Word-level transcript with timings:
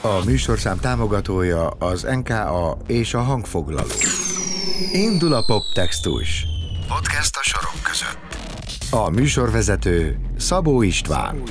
A 0.00 0.24
műsorszám 0.24 0.78
támogatója 0.80 1.68
az 1.68 2.02
NKA 2.02 2.76
és 2.86 3.14
a 3.14 3.20
hangfoglaló. 3.20 3.86
Indul 4.92 5.32
a 5.32 5.44
poptextus. 5.46 6.46
Podcast 6.88 7.36
a 7.36 7.42
sorok 7.42 7.82
között. 7.82 8.36
A 8.90 9.10
műsorvezető 9.10 10.18
Szabó 10.36 10.82
István. 10.82 11.42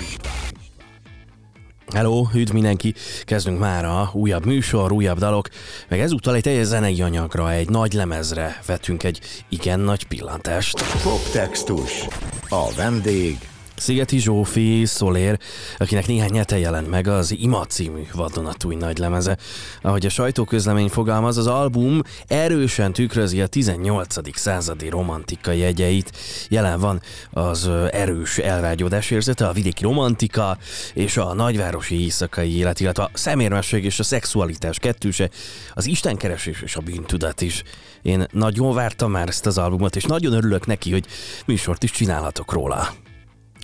Hello, 1.94 2.26
üdv 2.34 2.54
mindenki! 2.54 2.94
Kezdünk 3.24 3.60
már 3.60 3.86
a 3.86 4.09
újabb 4.13 4.45
műsor, 4.45 4.91
újabb 4.91 5.18
dalok, 5.18 5.47
meg 5.89 5.99
ezúttal 5.99 6.36
egy 6.36 6.41
teljes 6.41 6.65
zenei 6.65 7.02
anyagra, 7.02 7.52
egy 7.52 7.70
nagy 7.70 7.93
lemezre 7.93 8.59
vetünk 8.65 9.04
egy 9.04 9.43
igen 9.49 9.79
nagy 9.79 10.07
pillantást. 10.07 10.83
Poptextus. 11.04 12.05
A 12.49 12.73
vendég 12.75 13.38
Szigeti 13.82 14.20
Zsófi 14.20 14.86
Szolér, 14.86 15.39
akinek 15.77 16.07
néhány 16.07 16.38
hete 16.38 16.59
jelent 16.59 16.89
meg 16.89 17.07
az 17.07 17.36
Ima 17.39 17.66
című 17.66 18.02
vadonatúj 18.14 18.75
nagy 18.75 18.97
lemeze. 18.97 19.38
Ahogy 19.82 20.06
a 20.06 20.10
sajtóközlemény 20.10 20.87
fogalmaz, 20.87 21.37
az 21.37 21.47
album 21.47 22.01
erősen 22.28 22.93
tükrözi 22.93 23.42
a 23.42 23.47
18. 23.47 24.37
századi 24.37 24.89
romantika 24.89 25.51
jegyeit. 25.51 26.11
Jelen 26.50 26.79
van 26.79 27.01
az 27.32 27.70
erős 27.92 28.37
elvágyódás 28.37 29.11
érzete, 29.11 29.47
a 29.47 29.51
vidéki 29.51 29.84
romantika 29.84 30.57
és 30.93 31.18
a 31.18 31.34
nagyvárosi 31.34 32.02
éjszakai 32.02 32.58
élet, 32.58 32.80
illetve 32.80 33.03
a 33.03 33.09
szemérmesség 33.14 33.84
és 33.84 34.00
a 34.00 34.03
szexualitás 34.03 34.80
kettőse, 34.80 35.30
az 35.73 35.86
istenkeresés 35.86 36.61
és 36.61 36.75
a 36.75 36.81
bűntudat 36.81 37.42
is. 37.42 37.64
Én 38.02 38.25
nagyon 38.31 38.73
vártam 38.73 39.11
már 39.11 39.28
ezt 39.28 39.45
az 39.45 39.58
albumot, 39.58 39.95
és 39.95 40.03
nagyon 40.03 40.34
örülök 40.34 40.66
neki, 40.66 40.92
hogy 40.92 41.06
műsort 41.45 41.84
is 41.84 41.92
csinálhatok 41.92 42.52
róla. 42.52 43.09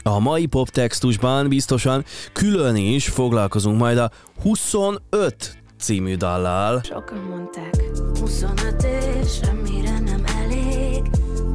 A 0.08 0.20
mai 0.20 0.46
poptextusban 0.46 1.48
biztosan 1.48 2.06
külön 2.34 2.76
is 2.76 3.08
foglalkozunk 3.08 3.80
majd 3.80 3.98
a 3.98 4.12
25 4.42 5.58
című 5.80 6.16
dallal. 6.16 6.82
Sokan 6.84 7.18
mondták, 7.30 7.76
25 8.20 8.84
év, 8.84 9.28
semmire 9.28 10.00
nem 10.00 10.24
elég. 10.38 11.02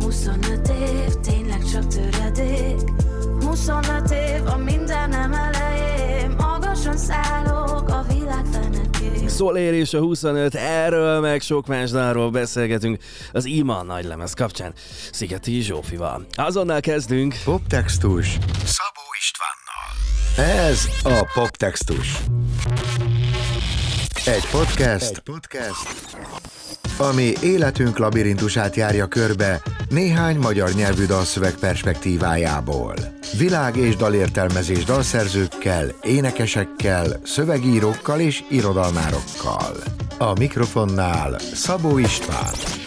25 0.00 0.68
év, 0.68 1.12
tényleg 1.22 1.64
csak 1.72 1.86
töredék. 1.86 2.80
25 3.40 4.10
év, 4.10 4.46
a 4.46 4.56
mindenem 4.56 5.32
elején. 5.32 6.34
Magasan 6.38 6.96
szállok 6.96 7.51
Szolér 9.32 9.72
és 9.72 9.94
a 9.94 9.98
25, 9.98 10.54
erről 10.54 11.20
meg 11.20 11.40
sok 11.40 11.66
más 11.66 11.90
dalról 11.90 12.30
beszélgetünk 12.30 12.98
az 13.32 13.44
Ima 13.44 13.82
nagy 13.82 14.04
lemez 14.04 14.32
kapcsán 14.32 14.72
Szigeti 15.12 15.60
Zsófival. 15.60 16.26
Azonnal 16.34 16.80
kezdünk. 16.80 17.34
Poptextus 17.44 18.26
Szabó 18.64 19.02
Istvánnal. 19.18 20.60
Ez 20.60 20.88
a 21.02 21.30
Poptextus. 21.34 22.16
Egy 24.24 24.46
podcast, 24.50 25.10
Egy 25.10 25.18
podcast, 25.18 26.61
ami 27.02 27.32
életünk 27.42 27.98
labirintusát 27.98 28.76
járja 28.76 29.06
körbe 29.06 29.62
néhány 29.88 30.36
magyar 30.36 30.72
nyelvű 30.72 31.06
dalszöveg 31.06 31.54
perspektívájából. 31.54 32.94
Világ 33.38 33.76
és 33.76 33.96
dalértelmezés 33.96 34.84
dalszerzőkkel, 34.84 35.94
énekesekkel, 36.02 37.20
szövegírókkal 37.24 38.20
és 38.20 38.42
irodalmárokkal. 38.50 39.76
A 40.18 40.38
mikrofonnál 40.38 41.38
Szabó 41.54 41.98
István. 41.98 42.81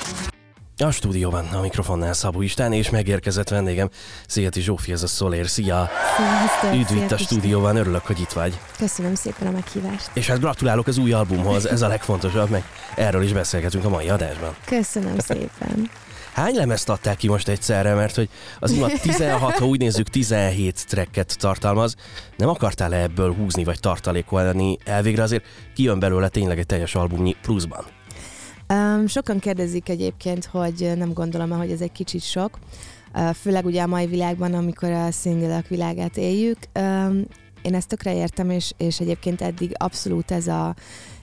A 0.77 0.91
stúdióban 0.91 1.45
a 1.45 1.61
mikrofonnál 1.61 2.13
Szabó 2.13 2.41
Istán, 2.41 2.73
és 2.73 2.89
megérkezett 2.89 3.49
vendégem 3.49 3.89
Szigeti 4.27 4.61
Zsófi, 4.61 4.91
ez 4.91 5.03
a 5.03 5.07
Szolér. 5.07 5.47
Szia! 5.47 5.89
Sziasztok! 6.15 6.73
Üdv 6.73 7.03
itt 7.03 7.11
a 7.11 7.17
stúdióban, 7.17 7.75
örülök, 7.75 8.05
hogy 8.05 8.19
itt 8.19 8.31
vagy. 8.31 8.59
Köszönöm 8.77 9.15
szépen 9.15 9.47
a 9.47 9.51
meghívást. 9.51 10.09
És 10.13 10.27
hát 10.27 10.39
gratulálok 10.39 10.87
az 10.87 10.97
új 10.97 11.11
albumhoz, 11.11 11.65
ez 11.65 11.81
a 11.81 11.87
legfontosabb, 11.87 12.49
meg 12.49 12.63
erről 12.95 13.23
is 13.23 13.33
beszélgetünk 13.33 13.85
a 13.85 13.89
mai 13.89 14.09
adásban. 14.09 14.55
Köszönöm 14.65 15.17
szépen. 15.19 15.89
Hány 16.33 16.55
lemezt 16.55 16.89
adták 16.89 17.17
ki 17.17 17.27
most 17.27 17.47
egyszerre, 17.47 17.93
mert 17.93 18.15
hogy 18.15 18.29
az 18.59 18.71
ima 18.71 18.87
16, 19.01 19.57
ha 19.57 19.65
úgy 19.65 19.79
nézzük, 19.79 20.07
17 20.09 20.85
tracket 20.87 21.37
tartalmaz. 21.37 21.95
Nem 22.37 22.49
akartál 22.49 22.93
-e 22.93 23.01
ebből 23.01 23.33
húzni 23.33 23.63
vagy 23.63 23.79
tartalékolni? 23.79 24.77
Elvégre 24.85 25.23
azért 25.23 25.43
kijön 25.75 25.99
belőle 25.99 26.27
tényleg 26.27 26.59
egy 26.59 26.65
teljes 26.65 26.95
albumnyi 26.95 27.35
pluszban. 27.41 27.85
Sokan 29.07 29.39
kérdezik 29.39 29.89
egyébként, 29.89 30.45
hogy 30.45 30.91
nem 30.95 31.13
gondolom 31.13 31.49
hogy 31.49 31.71
ez 31.71 31.81
egy 31.81 31.91
kicsit 31.91 32.21
sok. 32.21 32.59
Főleg 33.33 33.65
ugye 33.65 33.81
a 33.81 33.87
mai 33.87 34.05
világban, 34.05 34.53
amikor 34.53 34.89
a 34.91 35.11
szingülök 35.11 35.67
világát 35.67 36.17
éljük. 36.17 36.57
Én 37.61 37.75
ezt 37.75 37.87
tökre 37.87 38.15
értem, 38.15 38.49
és, 38.49 38.73
és 38.77 38.99
egyébként 38.99 39.41
eddig 39.41 39.71
abszolút 39.73 40.31
ez 40.31 40.47
a, 40.47 40.75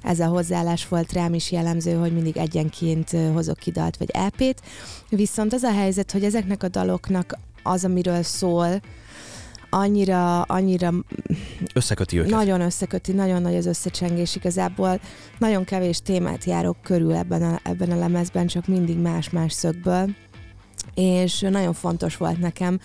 ez 0.03 0.21
a 0.21 0.27
hozzáállás 0.27 0.89
volt 0.89 1.13
rám 1.13 1.35
is 1.35 1.51
jellemző, 1.51 1.93
hogy 1.95 2.13
mindig 2.13 2.37
egyenként 2.37 3.11
hozok 3.33 3.59
ki 3.59 3.71
dalt 3.71 3.97
vagy 3.97 4.11
EP-t. 4.13 4.63
Viszont 5.09 5.53
az 5.53 5.63
a 5.63 5.73
helyzet, 5.73 6.13
hogy 6.13 6.25
ezeknek 6.25 6.63
a 6.63 6.69
daloknak 6.69 7.39
az, 7.63 7.85
amiről 7.85 8.23
szól, 8.23 8.81
annyira, 9.75 10.43
annyira 10.43 10.93
Összeköti 11.75 12.19
őket. 12.19 12.31
nagyon 12.31 12.61
összeköti, 12.61 13.13
nagyon 13.13 13.43
nagy 13.43 13.57
az 13.57 13.67
összecsengés 13.67 14.37
igazából. 14.37 15.01
Nagyon 15.39 15.65
kevés 15.65 16.01
témát 16.03 16.45
járok 16.45 16.77
körül 16.83 17.15
ebben 17.15 17.43
a, 17.43 17.61
ebben 17.63 17.91
a 17.91 17.99
lemezben, 17.99 18.47
csak 18.47 18.67
mindig 18.67 18.99
más-más 18.99 19.53
szögből. 19.53 20.11
És 20.95 21.41
nagyon 21.41 21.73
fontos 21.73 22.17
volt 22.17 22.39
nekem, 22.39 22.81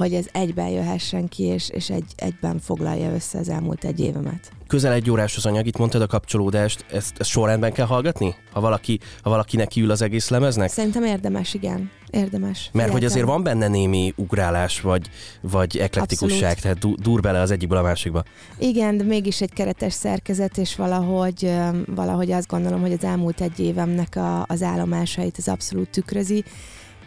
hogy 0.00 0.14
ez 0.14 0.26
egyben 0.32 0.68
jöhessen 0.68 1.28
ki, 1.28 1.42
és, 1.42 1.68
és 1.68 1.90
egy, 1.90 2.12
egyben 2.16 2.58
foglalja 2.58 3.12
össze 3.14 3.38
az 3.38 3.48
elmúlt 3.48 3.84
egy 3.84 4.00
évemet. 4.00 4.52
Közel 4.66 4.92
egy 4.92 5.10
órás 5.10 5.36
az 5.36 5.46
anyag, 5.46 5.66
itt 5.66 5.76
mondtad 5.78 6.02
a 6.02 6.06
kapcsolódást, 6.06 6.84
ezt, 6.92 7.14
ezt 7.18 7.30
sorrendben 7.30 7.72
kell 7.72 7.86
hallgatni? 7.86 8.34
Ha, 8.52 8.60
valaki, 8.60 8.98
ha 9.22 9.30
valakinek 9.30 9.68
kiül 9.68 9.90
az 9.90 10.02
egész 10.02 10.28
lemeznek? 10.28 10.68
Szerintem 10.70 11.04
érdemes, 11.04 11.54
igen. 11.54 11.90
Érdemes. 12.10 12.70
Mert 12.72 12.90
hogy 12.90 13.02
Figyeltem. 13.02 13.06
azért 13.08 13.26
van 13.26 13.42
benne 13.42 13.68
némi 13.68 14.12
ugrálás, 14.16 14.80
vagy, 14.80 15.08
vagy 15.40 15.76
eklektikusság, 15.76 16.50
Abszolút. 16.50 16.62
tehát 16.62 16.78
du- 16.78 17.00
dur 17.00 17.20
bele 17.20 17.40
az 17.40 17.50
egyikből 17.50 17.78
a 17.78 17.82
másikba. 17.82 18.22
Igen, 18.58 18.96
de 18.96 19.04
mégis 19.04 19.40
egy 19.40 19.52
keretes 19.52 19.92
szerkezet, 19.92 20.58
és 20.58 20.76
valahogy, 20.76 21.52
valahogy 21.86 22.30
azt 22.32 22.48
gondolom, 22.48 22.80
hogy 22.80 22.92
az 22.92 23.04
elmúlt 23.04 23.40
egy 23.40 23.60
évemnek 23.60 24.16
a, 24.16 24.44
az 24.48 24.62
állomásait 24.62 25.36
az 25.38 25.48
abszolút 25.48 25.90
tükrözi. 25.90 26.44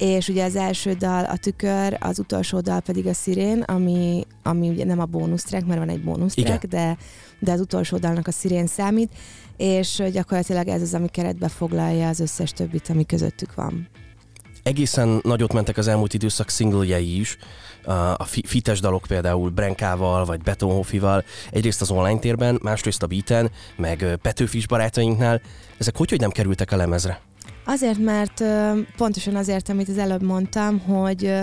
És 0.03 0.27
ugye 0.27 0.43
az 0.43 0.55
első 0.55 0.93
dal 0.93 1.25
a 1.25 1.37
tükör, 1.37 1.97
az 1.99 2.19
utolsó 2.19 2.59
dal 2.59 2.79
pedig 2.79 3.07
a 3.07 3.13
szirén, 3.13 3.61
ami, 3.61 4.25
ami 4.43 4.69
ugye 4.69 4.85
nem 4.85 4.99
a 4.99 5.05
bónusztrack, 5.05 5.65
mert 5.65 5.79
van 5.79 5.89
egy 5.89 6.03
bónusztrack, 6.03 6.65
de, 6.65 6.97
de 7.39 7.51
az 7.51 7.59
utolsó 7.59 7.97
dalnak 7.97 8.27
a 8.27 8.31
szirén 8.31 8.67
számít, 8.67 9.11
és 9.57 10.03
gyakorlatilag 10.11 10.67
ez 10.67 10.81
az, 10.81 10.93
ami 10.93 11.07
keretbe 11.07 11.47
foglalja 11.47 12.07
az 12.07 12.19
összes 12.19 12.51
többit, 12.51 12.89
ami 12.89 13.05
közöttük 13.05 13.55
van. 13.55 13.87
Egészen 14.63 15.19
nagyot 15.23 15.53
mentek 15.53 15.77
az 15.77 15.87
elmúlt 15.87 16.13
időszak 16.13 16.49
szingljei 16.49 17.19
is, 17.19 17.37
a 17.85 17.91
a 17.91 18.23
fi- 18.25 18.47
fites 18.47 18.79
dalok 18.79 19.05
például 19.07 19.49
Brenkával 19.49 20.25
vagy 20.25 20.41
Betonhofival, 20.41 21.23
egyrészt 21.51 21.81
az 21.81 21.91
online 21.91 22.19
térben, 22.19 22.59
másrészt 22.61 23.03
a 23.03 23.07
beaten, 23.07 23.51
meg 23.75 24.17
Petőfis 24.21 24.67
barátainknál. 24.67 25.41
Ezek 25.77 25.97
hogy, 25.97 26.09
hogy 26.09 26.19
nem 26.19 26.31
kerültek 26.31 26.71
a 26.71 26.75
lemezre? 26.75 27.21
Azért, 27.65 27.97
mert 27.97 28.43
pontosan 28.97 29.35
azért, 29.35 29.69
amit 29.69 29.89
az 29.89 29.97
előbb 29.97 30.23
mondtam, 30.23 30.79
hogy 30.79 31.33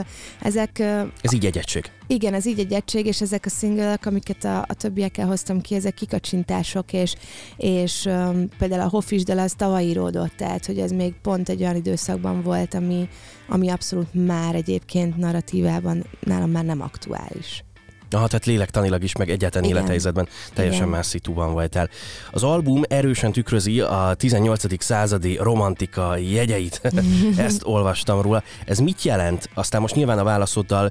ezek 0.41 0.79
Ez 1.21 1.33
így 1.33 1.47
egy 1.47 1.59
egység. 1.59 1.91
Igen, 2.07 2.35
ez 2.35 2.47
így 2.47 2.59
egy 2.59 2.73
egység, 2.73 3.07
és 3.07 3.21
ezek 3.21 3.45
a 3.47 3.49
szingölök, 3.49 4.07
amiket 4.07 4.45
a, 4.45 4.59
a 4.59 4.75
többiekkel 4.75 5.27
hoztam 5.27 5.61
ki, 5.61 5.75
ezek 5.75 5.95
kikacsintások, 5.95 6.93
és, 6.93 7.15
és 7.57 8.05
um, 8.05 8.49
például 8.59 8.81
a 8.81 8.89
Hoffis 8.89 9.23
dal 9.23 9.39
az 9.39 9.53
tavaly 9.57 9.85
íródott, 9.85 10.33
tehát 10.37 10.67
hogy 10.67 10.79
ez 10.79 10.91
még 10.91 11.15
pont 11.23 11.49
egy 11.49 11.61
olyan 11.61 11.77
időszakban 11.77 12.43
volt, 12.43 12.75
ami, 12.75 13.09
ami 13.49 13.69
abszolút 13.69 14.27
már 14.27 14.55
egyébként 14.55 15.17
narratívában 15.17 16.05
nálam 16.21 16.51
már 16.51 16.65
nem 16.65 16.81
aktuális. 16.81 17.65
Aha, 18.11 18.27
tehát 18.27 18.47
lélektanilag 18.47 19.03
is, 19.03 19.17
meg 19.17 19.31
egyáltalán 19.31 19.69
Igen. 19.69 19.77
élethelyzetben 19.77 20.29
teljesen 20.55 20.81
Igen. 20.81 20.95
más 20.97 21.07
szitúban 21.07 21.53
voltál. 21.53 21.89
Az 22.31 22.43
album 22.43 22.83
erősen 22.89 23.33
tükrözi 23.33 23.81
a 23.81 24.15
18. 24.17 24.83
századi 24.83 25.37
romantika 25.37 26.17
jegyeit. 26.17 26.81
Ezt 27.37 27.61
olvastam 27.65 28.21
róla. 28.21 28.43
Ez 28.67 28.79
mit 28.79 29.03
jelent? 29.03 29.49
Aztán 29.55 29.81
most 29.81 29.95
nyilván 29.95 30.19
a 30.19 30.25
válaszoddal 30.25 30.91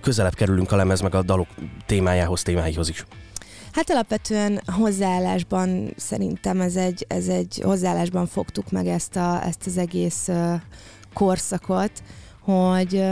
közelebb 0.00 0.34
kerülünk 0.34 0.72
a 0.72 0.76
lemez 0.76 1.00
meg 1.00 1.14
a 1.14 1.22
dalok 1.22 1.48
témájához, 1.86 2.42
témáihoz 2.42 2.88
is. 2.88 3.04
Hát 3.72 3.90
alapvetően 3.90 4.62
hozzáállásban 4.66 5.94
szerintem 5.96 6.60
ez 6.60 6.76
egy, 6.76 7.04
ez 7.08 7.28
egy 7.28 7.60
hozzáállásban 7.64 8.26
fogtuk 8.26 8.70
meg 8.70 8.86
ezt, 8.86 9.16
a, 9.16 9.46
ezt 9.46 9.66
az 9.66 9.76
egész 9.78 10.28
korszakot, 11.14 11.90
hogy 12.40 13.04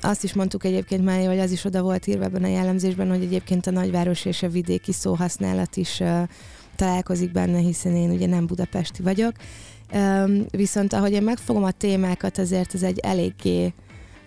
azt 0.00 0.24
is 0.24 0.34
mondtuk 0.34 0.64
egyébként 0.64 1.04
már, 1.04 1.26
hogy 1.26 1.38
az 1.38 1.50
is 1.50 1.64
oda 1.64 1.82
volt 1.82 2.06
írva 2.06 2.24
ebben 2.24 2.44
a 2.44 2.48
jellemzésben, 2.48 3.08
hogy 3.08 3.22
egyébként 3.22 3.66
a 3.66 3.70
nagyváros 3.70 4.24
és 4.24 4.42
a 4.42 4.48
vidéki 4.48 4.92
szóhasználat 4.92 5.76
is 5.76 6.02
találkozik 6.76 7.32
benne, 7.32 7.58
hiszen 7.58 7.96
én 7.96 8.10
ugye 8.10 8.26
nem 8.26 8.46
budapesti 8.46 9.02
vagyok. 9.02 9.32
Viszont 10.50 10.92
ahogy 10.92 11.12
én 11.12 11.22
megfogom 11.22 11.64
a 11.64 11.70
témákat, 11.70 12.38
azért 12.38 12.74
ez 12.74 12.82
egy 12.82 12.98
eléggé 12.98 13.72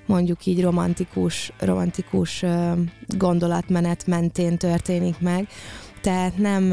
mondjuk 0.06 0.46
így 0.46 0.62
romantikus, 0.62 1.52
romantikus 1.60 2.46
gondolatmenet 3.08 4.08
mentén 4.08 4.58
történik 4.58 5.20
meg. 5.20 5.48
Tehát 6.02 6.38
nem, 6.38 6.64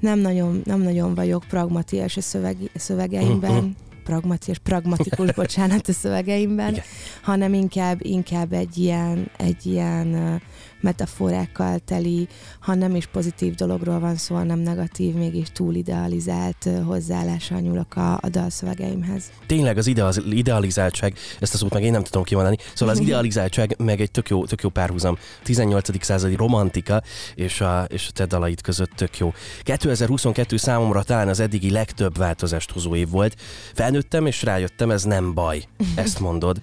nem 0.00 0.18
nagyon, 0.18 0.60
nem 0.64 0.80
nagyon 0.80 1.14
vagyok 1.14 1.44
pragmatikus 1.48 2.16
a 2.16 2.20
szöveg, 2.20 2.56
szövegeimben, 2.74 3.50
uh-huh. 3.50 3.70
Pragmatikus, 4.04 4.58
pragmatikus, 4.58 5.32
bocsánat, 5.42 5.88
a 5.88 5.92
szövegeimben, 5.92 6.72
Igen. 6.72 6.84
hanem 7.22 7.54
inkább, 7.54 7.98
inkább 8.02 8.52
egy 8.52 8.78
ilyen, 8.78 9.30
egy 9.36 9.66
ilyen 9.66 10.40
metaforákkal 10.80 11.78
teli, 11.78 12.28
ha 12.60 12.74
nem 12.74 12.94
is 12.94 13.06
pozitív 13.06 13.54
dologról 13.54 13.98
van 13.98 14.16
szó, 14.16 14.34
hanem 14.34 14.58
negatív, 14.58 15.14
mégis 15.14 15.48
túl 15.52 15.74
idealizált 15.74 16.68
hozzáállással 16.84 17.60
nyúlok 17.60 17.96
a, 17.96 18.12
a 18.12 18.28
dalszövegeimhez. 18.28 19.24
Tényleg 19.46 19.78
az 19.78 19.86
idealizáltság, 20.30 21.14
ezt 21.40 21.54
a 21.54 21.56
szót 21.56 21.72
meg 21.72 21.82
én 21.82 21.90
nem 21.90 22.02
tudom 22.02 22.22
kimondani, 22.22 22.56
szóval 22.74 22.94
az 22.94 23.00
idealizáltság 23.06 23.74
meg 23.78 24.00
egy 24.00 24.10
tök 24.10 24.28
jó, 24.28 24.44
tök 24.44 24.62
jó 24.62 24.68
párhuzam. 24.68 25.18
18. 25.42 26.04
századi 26.04 26.34
romantika 26.34 27.02
és 27.34 27.60
a, 27.60 27.84
és 27.88 28.08
a 28.08 28.12
te 28.12 28.26
dalait 28.26 28.60
között 28.60 28.90
tök 28.90 29.18
jó. 29.18 29.32
2022 29.62 30.56
számomra 30.56 31.02
talán 31.02 31.28
az 31.28 31.40
eddigi 31.40 31.70
legtöbb 31.70 32.16
változást 32.16 32.70
hozó 32.70 32.94
év 32.94 33.08
volt. 33.10 33.36
Felnőttem 33.90 34.26
és 34.26 34.42
rájöttem, 34.42 34.90
ez 34.90 35.04
nem 35.04 35.34
baj, 35.34 35.64
ezt 35.94 36.20
mondod. 36.20 36.60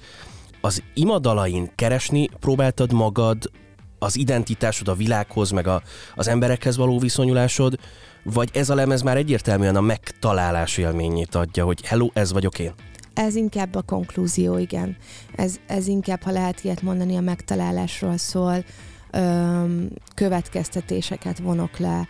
Az 0.61 0.83
imadalain 0.93 1.71
keresni 1.75 2.29
próbáltad 2.39 2.93
magad 2.93 3.51
az 3.99 4.17
identitásod 4.17 4.87
a 4.87 4.93
világhoz, 4.93 5.51
meg 5.51 5.67
a, 5.67 5.81
az 6.15 6.27
emberekhez 6.27 6.77
való 6.77 6.99
viszonyulásod, 6.99 7.79
vagy 8.23 8.49
ez 8.53 8.69
a 8.69 8.75
lemez 8.75 9.01
már 9.01 9.17
egyértelműen 9.17 9.75
a 9.75 9.81
megtalálás 9.81 10.77
élményét 10.77 11.35
adja, 11.35 11.65
hogy 11.65 11.85
hello, 11.85 12.09
ez 12.13 12.31
vagyok 12.31 12.59
én? 12.59 12.73
Ez 13.13 13.35
inkább 13.35 13.75
a 13.75 13.81
konklúzió, 13.81 14.57
igen. 14.57 14.97
Ez, 15.35 15.55
ez 15.65 15.87
inkább, 15.87 16.21
ha 16.21 16.31
lehet 16.31 16.63
ilyet 16.63 16.81
mondani, 16.81 17.15
a 17.15 17.21
megtalálásról 17.21 18.17
szól, 18.17 18.63
öm, 19.11 19.89
következtetéseket 20.15 21.39
vonok 21.39 21.77
le 21.77 22.07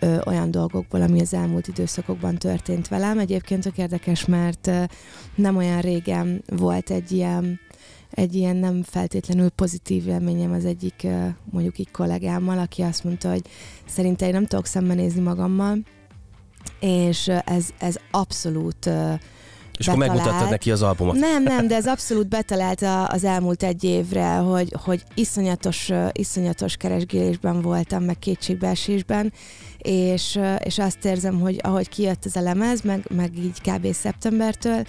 ö, 0.00 0.18
olyan 0.26 0.50
dolgokból, 0.50 1.02
ami 1.02 1.20
az 1.20 1.34
elmúlt 1.34 1.68
időszakokban 1.68 2.36
történt 2.36 2.88
velem. 2.88 3.18
Egyébként 3.18 3.62
tök 3.62 3.78
érdekes, 3.78 4.24
mert 4.24 4.66
ö, 4.66 4.82
nem 5.34 5.56
olyan 5.56 5.80
régen 5.80 6.42
volt 6.46 6.90
egy 6.90 7.12
ilyen 7.12 7.60
egy 8.10 8.34
ilyen 8.34 8.56
nem 8.56 8.82
feltétlenül 8.82 9.48
pozitív 9.48 10.08
élményem 10.08 10.52
az 10.52 10.64
egyik 10.64 11.06
mondjuk 11.50 11.78
így 11.78 11.90
kollégámmal, 11.90 12.58
aki 12.58 12.82
azt 12.82 13.04
mondta, 13.04 13.30
hogy 13.30 13.42
szerinte 13.86 14.26
én 14.26 14.32
nem 14.32 14.46
tudok 14.46 14.66
szembenézni 14.66 15.20
magammal, 15.20 15.78
és 16.80 17.28
ez, 17.44 17.68
ez 17.78 17.96
abszolút 18.10 18.90
és 19.78 19.86
betalált. 19.86 20.10
akkor 20.10 20.22
megmutattad 20.24 20.50
neki 20.50 20.70
az 20.70 20.82
albumot. 20.82 21.14
Nem, 21.14 21.42
nem, 21.42 21.66
de 21.66 21.74
ez 21.74 21.86
abszolút 21.96 22.28
betalált 22.28 22.82
az 23.06 23.24
elmúlt 23.24 23.62
egy 23.62 23.84
évre, 23.84 24.34
hogy, 24.36 24.74
hogy 24.84 25.02
iszonyatos, 25.14 25.90
iszonyatos 26.12 26.76
keresgélésben 26.76 27.60
voltam, 27.60 28.04
meg 28.04 28.18
kétségbeesésben, 28.18 29.32
és, 29.78 30.38
és 30.58 30.78
azt 30.78 31.04
érzem, 31.04 31.40
hogy 31.40 31.58
ahogy 31.62 31.88
kijött 31.88 32.26
ez 32.26 32.36
a 32.36 32.40
lemez, 32.40 32.80
meg, 32.80 33.06
meg 33.10 33.38
így 33.38 33.60
kb. 33.60 33.92
szeptembertől, 33.92 34.84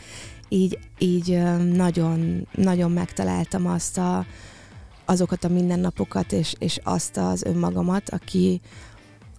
így, 0.50 0.80
így 0.98 1.42
nagyon, 1.74 2.48
nagyon 2.52 2.92
megtaláltam 2.92 3.68
azt 3.68 3.98
a, 3.98 4.26
azokat 5.06 5.44
a 5.44 5.48
mindennapokat, 5.50 6.32
és, 6.32 6.54
és 6.60 6.80
azt 6.84 7.18
az 7.18 7.44
önmagamat, 7.44 8.10
aki, 8.10 8.62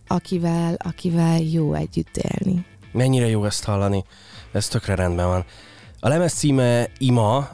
akivel, 0.06 0.75
akivel 0.79 1.41
jó 1.41 1.75
együtt 1.75 2.17
élni. 2.17 2.64
Mennyire 2.93 3.29
jó 3.29 3.44
ezt 3.44 3.64
hallani, 3.64 4.05
ez 4.52 4.69
tökre 4.69 4.94
rendben 4.94 5.26
van. 5.26 5.44
A 6.02 6.08
lemez 6.08 6.32
címe 6.32 6.88
Ima, 6.99 7.49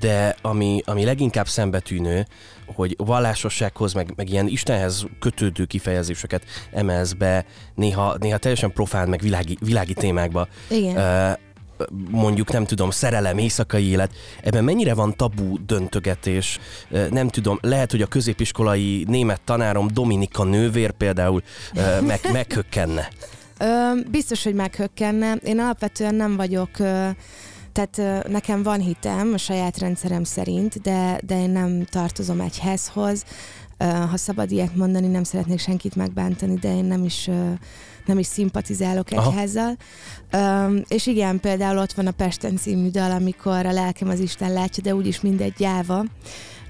de 0.00 0.36
ami, 0.42 0.82
ami 0.84 1.04
leginkább 1.04 1.48
szembetűnő, 1.48 2.26
hogy 2.74 2.94
vallásossághoz, 2.98 3.92
meg, 3.92 4.12
meg 4.16 4.30
ilyen 4.30 4.46
Istenhez 4.46 5.06
kötődő 5.20 5.64
kifejezéseket 5.64 6.44
emelsz 6.72 7.12
be, 7.12 7.44
néha, 7.74 8.16
néha 8.18 8.38
teljesen 8.38 8.72
profán, 8.72 9.08
meg 9.08 9.20
világi, 9.20 9.58
világi 9.60 9.94
témákba. 9.94 10.48
Igen 10.68 11.36
mondjuk 12.10 12.52
nem 12.52 12.64
tudom, 12.64 12.90
szerelem, 12.90 13.38
éjszakai 13.38 13.88
élet, 13.88 14.12
ebben 14.42 14.64
mennyire 14.64 14.94
van 14.94 15.16
tabu 15.16 15.64
döntögetés, 15.66 16.58
nem 17.10 17.28
tudom, 17.28 17.58
lehet, 17.60 17.90
hogy 17.90 18.02
a 18.02 18.06
középiskolai 18.06 19.04
német 19.08 19.40
tanárom 19.44 19.88
Dominika 19.92 20.44
nővér 20.44 20.90
például 20.90 21.42
meg, 22.06 22.20
meghökkenne. 22.32 23.08
Ö, 23.58 23.90
biztos, 24.10 24.44
hogy 24.44 24.54
meghökkenne. 24.54 25.34
Én 25.34 25.60
alapvetően 25.60 26.14
nem 26.14 26.36
vagyok 26.36 26.70
tehát 27.74 28.28
nekem 28.28 28.62
van 28.62 28.80
hitem 28.80 29.32
a 29.32 29.38
saját 29.38 29.78
rendszerem 29.78 30.24
szerint, 30.24 30.80
de, 30.80 31.20
de 31.26 31.40
én 31.40 31.50
nem 31.50 31.84
tartozom 31.84 32.40
egyházhoz. 32.40 33.24
Ha 34.10 34.16
szabad 34.16 34.50
ilyet 34.50 34.76
mondani, 34.76 35.06
nem 35.06 35.24
szeretnék 35.24 35.58
senkit 35.58 35.96
megbántani, 35.96 36.54
de 36.54 36.76
én 36.76 36.84
nem 36.84 37.04
is 37.04 37.28
nem 38.06 38.18
is 38.18 38.26
szimpatizálok 38.26 39.12
egyházzal. 39.12 39.76
Um, 40.32 40.82
és 40.88 41.06
igen, 41.06 41.40
például 41.40 41.78
ott 41.78 41.92
van 41.92 42.06
a 42.06 42.10
Pesten 42.10 42.56
című 42.56 42.90
dal, 42.90 43.10
amikor 43.10 43.66
a 43.66 43.72
lelkem 43.72 44.08
az 44.08 44.20
Isten 44.20 44.52
látja, 44.52 44.82
de 44.82 44.94
úgyis 44.94 45.20
mindegy 45.20 45.54
gyáva. 45.56 46.04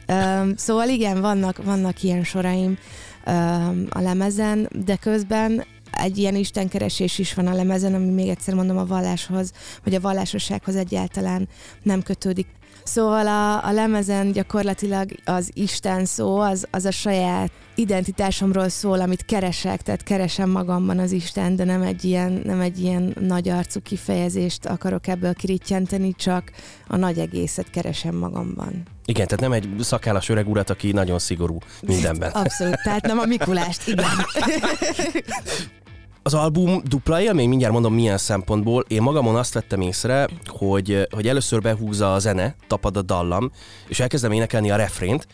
Um, 0.08 0.56
szóval 0.56 0.88
igen, 0.88 1.20
vannak, 1.20 1.64
vannak 1.64 2.02
ilyen 2.02 2.24
soraim 2.24 2.78
um, 3.26 3.86
a 3.88 4.00
lemezen, 4.00 4.68
de 4.84 4.96
közben 4.96 5.64
egy 5.96 6.18
ilyen 6.18 6.34
istenkeresés 6.34 7.18
is 7.18 7.34
van 7.34 7.46
a 7.46 7.54
lemezen, 7.54 7.94
ami 7.94 8.10
még 8.10 8.28
egyszer 8.28 8.54
mondom 8.54 8.76
a 8.76 8.86
valláshoz, 8.86 9.52
vagy 9.84 9.94
a 9.94 10.00
vallásossághoz 10.00 10.76
egyáltalán 10.76 11.48
nem 11.82 12.02
kötődik. 12.02 12.46
Szóval 12.84 13.26
a, 13.26 13.64
a 13.64 13.72
lemezen 13.72 14.32
gyakorlatilag 14.32 15.10
az 15.24 15.50
Isten 15.52 16.04
szó, 16.04 16.38
az, 16.38 16.66
az 16.70 16.84
a 16.84 16.90
saját 16.90 17.50
identitásomról 17.74 18.68
szól, 18.68 19.00
amit 19.00 19.24
keresek, 19.24 19.82
tehát 19.82 20.02
keresem 20.02 20.50
magamban 20.50 20.98
az 20.98 21.12
Isten, 21.12 21.56
de 21.56 21.64
nem 21.64 21.82
egy 21.82 22.04
ilyen, 22.04 22.40
nem 22.44 22.60
egy 22.60 22.80
ilyen 22.80 23.16
nagy 23.20 23.48
arcú 23.48 23.80
kifejezést 23.80 24.66
akarok 24.66 25.06
ebből 25.06 25.34
kirittyenteni, 25.34 26.14
csak 26.14 26.50
a 26.86 26.96
nagy 26.96 27.18
egészet 27.18 27.70
keresem 27.70 28.14
magamban. 28.14 28.82
Igen, 29.04 29.26
tehát 29.26 29.40
nem 29.40 29.52
egy 29.52 29.68
szakállas 29.80 30.28
öreg 30.28 30.48
urat, 30.48 30.70
aki 30.70 30.92
nagyon 30.92 31.18
szigorú 31.18 31.58
mindenben. 31.80 32.30
Abszolút, 32.30 32.82
tehát 32.82 33.06
nem 33.06 33.18
a 33.18 33.24
Mikulást, 33.24 33.88
igen. 33.88 34.06
Az 36.26 36.34
album 36.34 36.82
dupla 36.84 37.20
élmény, 37.20 37.48
mindjárt 37.48 37.72
mondom 37.72 37.94
milyen 37.94 38.18
szempontból. 38.18 38.84
Én 38.88 39.02
magamon 39.02 39.36
azt 39.36 39.54
vettem 39.54 39.80
észre, 39.80 40.28
hogy, 40.46 41.06
hogy 41.10 41.28
először 41.28 41.60
behúzza 41.60 42.14
a 42.14 42.18
zene, 42.18 42.54
tapad 42.66 42.96
a 42.96 43.02
dallam, 43.02 43.50
és 43.88 44.00
elkezdem 44.00 44.32
énekelni 44.32 44.70
a 44.70 44.76
refrént, 44.76 45.26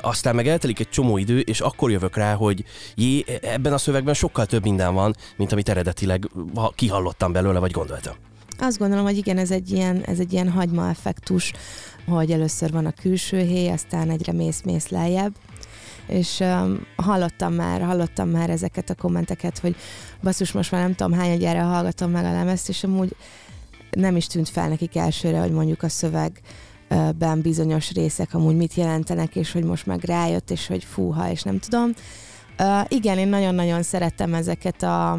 aztán 0.00 0.34
meg 0.34 0.48
eltelik 0.48 0.80
egy 0.80 0.88
csomó 0.88 1.16
idő, 1.16 1.38
és 1.38 1.60
akkor 1.60 1.90
jövök 1.90 2.16
rá, 2.16 2.34
hogy 2.34 2.64
jé, 2.94 3.24
ebben 3.42 3.72
a 3.72 3.78
szövegben 3.78 4.14
sokkal 4.14 4.46
több 4.46 4.62
minden 4.62 4.94
van, 4.94 5.14
mint 5.36 5.52
amit 5.52 5.68
eredetileg 5.68 6.30
kihallottam 6.74 7.32
belőle, 7.32 7.58
vagy 7.58 7.70
gondoltam. 7.70 8.14
Azt 8.58 8.78
gondolom, 8.78 9.04
hogy 9.04 9.16
igen, 9.16 9.38
ez 9.38 9.50
egy 9.50 9.70
ilyen, 9.70 10.02
ez 10.02 10.18
egy 10.18 10.32
ilyen 10.32 10.50
hagyma 10.50 10.88
effektus, 10.88 11.52
hogy 12.08 12.30
először 12.30 12.72
van 12.72 12.86
a 12.86 12.92
külső 13.00 13.38
héj, 13.38 13.68
aztán 13.70 14.10
egyre 14.10 14.32
mész-mész 14.32 14.88
lejjebb, 14.88 15.32
és 16.06 16.40
um, 16.40 16.86
hallottam 16.96 17.52
már, 17.52 17.82
hallottam 17.82 18.28
már 18.28 18.50
ezeket 18.50 18.90
a 18.90 18.94
kommenteket, 18.94 19.58
hogy 19.58 19.76
basszus, 20.22 20.52
most 20.52 20.70
már 20.70 20.82
nem 20.82 20.94
tudom 20.94 21.18
hány 21.18 21.38
gyára 21.38 21.62
hallgatom 21.62 22.10
meg 22.10 22.24
a 22.24 22.32
lemezt, 22.32 22.68
és 22.68 22.84
amúgy 22.84 23.16
nem 23.90 24.16
is 24.16 24.26
tűnt 24.26 24.48
fel 24.48 24.68
nekik 24.68 24.96
elsőre, 24.96 25.40
hogy 25.40 25.50
mondjuk 25.50 25.82
a 25.82 25.88
szövegben 25.88 27.40
bizonyos 27.42 27.92
részek 27.92 28.34
amúgy 28.34 28.56
mit 28.56 28.74
jelentenek, 28.74 29.36
és 29.36 29.52
hogy 29.52 29.64
most 29.64 29.86
meg 29.86 30.04
rájött, 30.04 30.50
és 30.50 30.66
hogy 30.66 30.84
fúha, 30.84 31.30
és 31.30 31.42
nem 31.42 31.58
tudom. 31.58 31.92
Uh, 32.58 32.84
igen, 32.88 33.18
én 33.18 33.28
nagyon-nagyon 33.28 33.82
szerettem 33.82 34.34
ezeket 34.34 34.82
a 34.82 35.18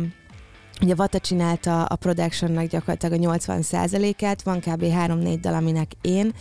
Ugye 0.82 0.96
Vata 0.96 1.20
csinálta 1.20 1.84
a 1.84 1.96
productionnak 1.96 2.66
gyakorlatilag 2.66 3.26
a 3.26 3.38
80%-át, 3.38 4.42
van 4.42 4.60
kb. 4.60 4.84
3-4 4.84 5.38
dal, 5.42 5.54
aminek 5.54 5.92
én, 6.02 6.34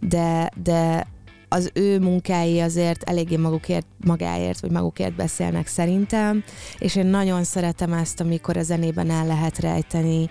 de, 0.00 0.50
de 0.62 1.06
az 1.52 1.70
ő 1.74 1.98
munkái 1.98 2.60
azért 2.60 3.02
eléggé 3.02 3.36
magukért, 3.36 3.86
magáért, 4.04 4.60
vagy 4.60 4.70
magukért 4.70 5.14
beszélnek 5.14 5.66
szerintem, 5.66 6.44
és 6.78 6.96
én 6.96 7.06
nagyon 7.06 7.44
szeretem 7.44 7.92
ezt, 7.92 8.20
amikor 8.20 8.56
a 8.56 8.62
zenében 8.62 9.10
el 9.10 9.26
lehet 9.26 9.58
rejteni 9.58 10.30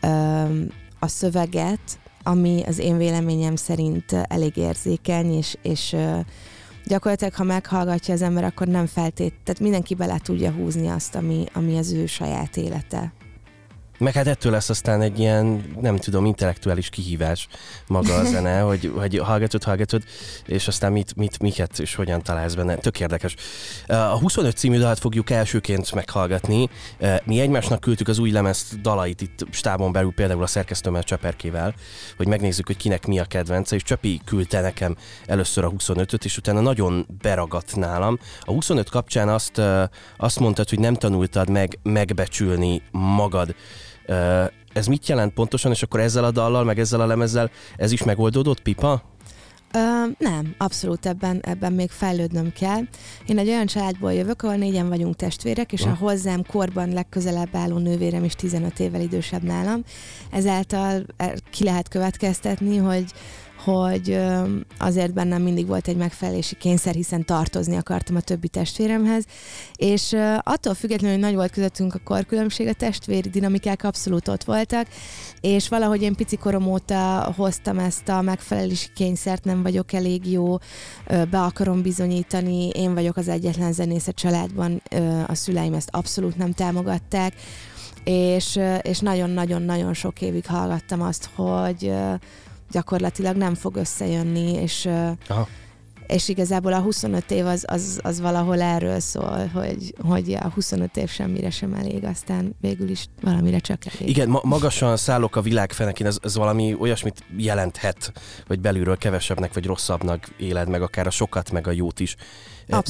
öm, 0.00 0.68
a 0.98 1.06
szöveget, 1.06 1.98
ami 2.22 2.62
az 2.66 2.78
én 2.78 2.96
véleményem 2.96 3.56
szerint 3.56 4.12
elég 4.12 4.56
érzékeny, 4.56 5.32
és, 5.32 5.56
és 5.62 5.92
ö, 5.92 6.18
gyakorlatilag, 6.84 7.34
ha 7.34 7.44
meghallgatja 7.44 8.14
az 8.14 8.22
ember, 8.22 8.44
akkor 8.44 8.66
nem 8.66 8.86
feltét, 8.86 9.34
tehát 9.44 9.60
mindenki 9.60 9.94
bele 9.94 10.18
tudja 10.22 10.50
húzni 10.50 10.88
azt, 10.88 11.14
ami, 11.14 11.44
ami 11.52 11.78
az 11.78 11.92
ő 11.92 12.06
saját 12.06 12.56
élete. 12.56 13.12
Meg 13.98 14.12
hát 14.12 14.26
ettől 14.26 14.52
lesz 14.52 14.68
aztán 14.68 15.00
egy 15.00 15.18
ilyen, 15.18 15.74
nem 15.80 15.96
tudom, 15.96 16.24
intellektuális 16.24 16.88
kihívás 16.88 17.48
maga 17.86 18.14
a 18.14 18.24
zene, 18.24 18.60
hogy, 18.68 18.92
hogy 18.96 19.18
hallgatod, 19.18 19.62
hallgatod, 19.62 20.02
és 20.46 20.68
aztán 20.68 20.92
mit, 20.92 21.16
mit, 21.16 21.38
miket 21.38 21.78
és 21.78 21.94
hogyan 21.94 22.22
találsz 22.22 22.54
benne. 22.54 22.76
Tök 22.76 23.00
érdekes. 23.00 23.34
A 23.86 23.94
25 23.94 24.56
című 24.56 24.78
dalt 24.78 24.98
fogjuk 24.98 25.30
elsőként 25.30 25.94
meghallgatni. 25.94 26.68
Mi 27.24 27.40
egymásnak 27.40 27.80
küldtük 27.80 28.08
az 28.08 28.18
új 28.18 28.30
lemezt 28.30 28.80
dalait 28.80 29.20
itt 29.20 29.46
stábon 29.50 29.92
belül, 29.92 30.12
például 30.12 30.42
a 30.42 30.46
szerkesztőmmel 30.46 31.02
Cseperkével, 31.02 31.74
hogy 32.16 32.26
megnézzük, 32.26 32.66
hogy 32.66 32.76
kinek 32.76 33.06
mi 33.06 33.18
a 33.18 33.24
kedvence, 33.24 33.74
és 33.74 33.82
Csepi 33.82 34.20
küldte 34.24 34.60
nekem 34.60 34.96
először 35.26 35.64
a 35.64 35.70
25-öt, 35.70 36.24
és 36.24 36.36
utána 36.36 36.60
nagyon 36.60 37.06
beragadt 37.22 37.76
nálam. 37.76 38.18
A 38.40 38.52
25 38.52 38.88
kapcsán 38.90 39.28
azt, 39.28 39.60
azt 40.16 40.38
mondtad, 40.38 40.68
hogy 40.68 40.78
nem 40.78 40.94
tanultad 40.94 41.50
meg 41.50 41.78
megbecsülni 41.82 42.82
magad. 42.90 43.54
Ez 44.72 44.86
mit 44.86 45.08
jelent 45.08 45.34
pontosan, 45.34 45.70
és 45.70 45.82
akkor 45.82 46.00
ezzel 46.00 46.24
a 46.24 46.30
dallal, 46.30 46.64
meg 46.64 46.78
ezzel 46.78 47.00
a 47.00 47.06
lemezzel 47.06 47.50
ez 47.76 47.92
is 47.92 48.04
megoldódott, 48.04 48.60
Pipa? 48.60 49.02
Ö, 49.72 49.78
nem, 50.18 50.54
abszolút 50.58 51.06
ebben, 51.06 51.40
ebben 51.42 51.72
még 51.72 51.90
fejlődnöm 51.90 52.52
kell. 52.52 52.80
Én 53.26 53.38
egy 53.38 53.48
olyan 53.48 53.66
családból 53.66 54.12
jövök, 54.12 54.42
ahol 54.42 54.56
négyen 54.56 54.88
vagyunk 54.88 55.16
testvérek, 55.16 55.72
és 55.72 55.82
a 55.82 55.96
hozzám 56.00 56.44
korban 56.46 56.92
legközelebb 56.92 57.48
álló 57.52 57.78
nővérem 57.78 58.24
is 58.24 58.34
15 58.34 58.80
évvel 58.80 59.00
idősebb 59.00 59.42
nálam. 59.42 59.82
Ezáltal 60.30 61.04
e, 61.16 61.34
ki 61.50 61.64
lehet 61.64 61.88
következtetni, 61.88 62.76
hogy 62.76 63.04
hogy 63.68 64.18
azért 64.78 65.12
bennem 65.12 65.42
mindig 65.42 65.66
volt 65.66 65.88
egy 65.88 65.96
megfelelési 65.96 66.56
kényszer, 66.56 66.94
hiszen 66.94 67.24
tartozni 67.24 67.76
akartam 67.76 68.16
a 68.16 68.20
többi 68.20 68.48
testvéremhez, 68.48 69.24
és 69.76 70.16
attól 70.42 70.74
függetlenül, 70.74 71.16
hogy 71.16 71.24
nagy 71.24 71.34
volt 71.34 71.50
közöttünk 71.50 71.94
a 71.94 72.00
korkülönbség, 72.04 72.68
a 72.68 72.72
testvéri 72.72 73.28
dinamikák 73.28 73.84
abszolút 73.84 74.28
ott 74.28 74.44
voltak, 74.44 74.86
és 75.40 75.68
valahogy 75.68 76.02
én 76.02 76.14
pici 76.14 76.36
korom 76.36 76.66
óta 76.66 77.32
hoztam 77.36 77.78
ezt 77.78 78.08
a 78.08 78.22
megfelelési 78.22 78.88
kényszert, 78.94 79.44
nem 79.44 79.62
vagyok 79.62 79.92
elég 79.92 80.30
jó, 80.30 80.56
be 81.06 81.40
akarom 81.40 81.82
bizonyítani, 81.82 82.68
én 82.68 82.94
vagyok 82.94 83.16
az 83.16 83.28
egyetlen 83.28 83.72
zenész 83.72 84.08
a 84.08 84.12
családban, 84.12 84.82
a 85.26 85.34
szüleim 85.34 85.74
ezt 85.74 85.88
abszolút 85.92 86.36
nem 86.36 86.52
támogatták, 86.52 87.34
és, 88.04 88.58
és 88.82 88.98
nagyon-nagyon-nagyon 88.98 89.94
sok 89.94 90.20
évig 90.20 90.46
hallgattam 90.46 91.02
azt, 91.02 91.28
hogy 91.34 91.92
gyakorlatilag 92.70 93.36
nem 93.36 93.54
fog 93.54 93.76
összejönni, 93.76 94.52
és, 94.52 94.88
Aha. 95.26 95.48
és 96.06 96.28
igazából 96.28 96.72
a 96.72 96.80
25 96.80 97.30
év 97.30 97.46
az, 97.46 97.64
az, 97.66 98.00
az 98.02 98.20
valahol 98.20 98.60
erről 98.60 99.00
szól, 99.00 99.46
hogy, 99.46 99.94
hogy 100.08 100.32
a 100.32 100.48
25 100.48 100.96
év 100.96 101.08
semmire 101.08 101.50
sem 101.50 101.74
elég, 101.74 102.04
aztán 102.04 102.54
végül 102.60 102.88
is 102.88 103.06
valamire 103.20 103.58
csak 103.58 103.78
elég. 103.86 104.08
Igen, 104.08 104.28
ma- 104.28 104.44
magasan 104.44 104.96
szállok 104.96 105.36
a 105.36 105.42
világ 105.42 105.72
fenekén, 105.72 106.06
ez, 106.06 106.18
ez 106.22 106.36
valami 106.36 106.76
olyasmit 106.78 107.24
jelenthet, 107.36 108.12
hogy 108.46 108.60
belülről 108.60 108.96
kevesebbnek 108.96 109.54
vagy 109.54 109.66
rosszabbnak 109.66 110.28
éled 110.36 110.68
meg, 110.68 110.82
akár 110.82 111.06
a 111.06 111.10
sokat, 111.10 111.50
meg 111.50 111.66
a 111.66 111.70
jót 111.70 112.00
is. 112.00 112.16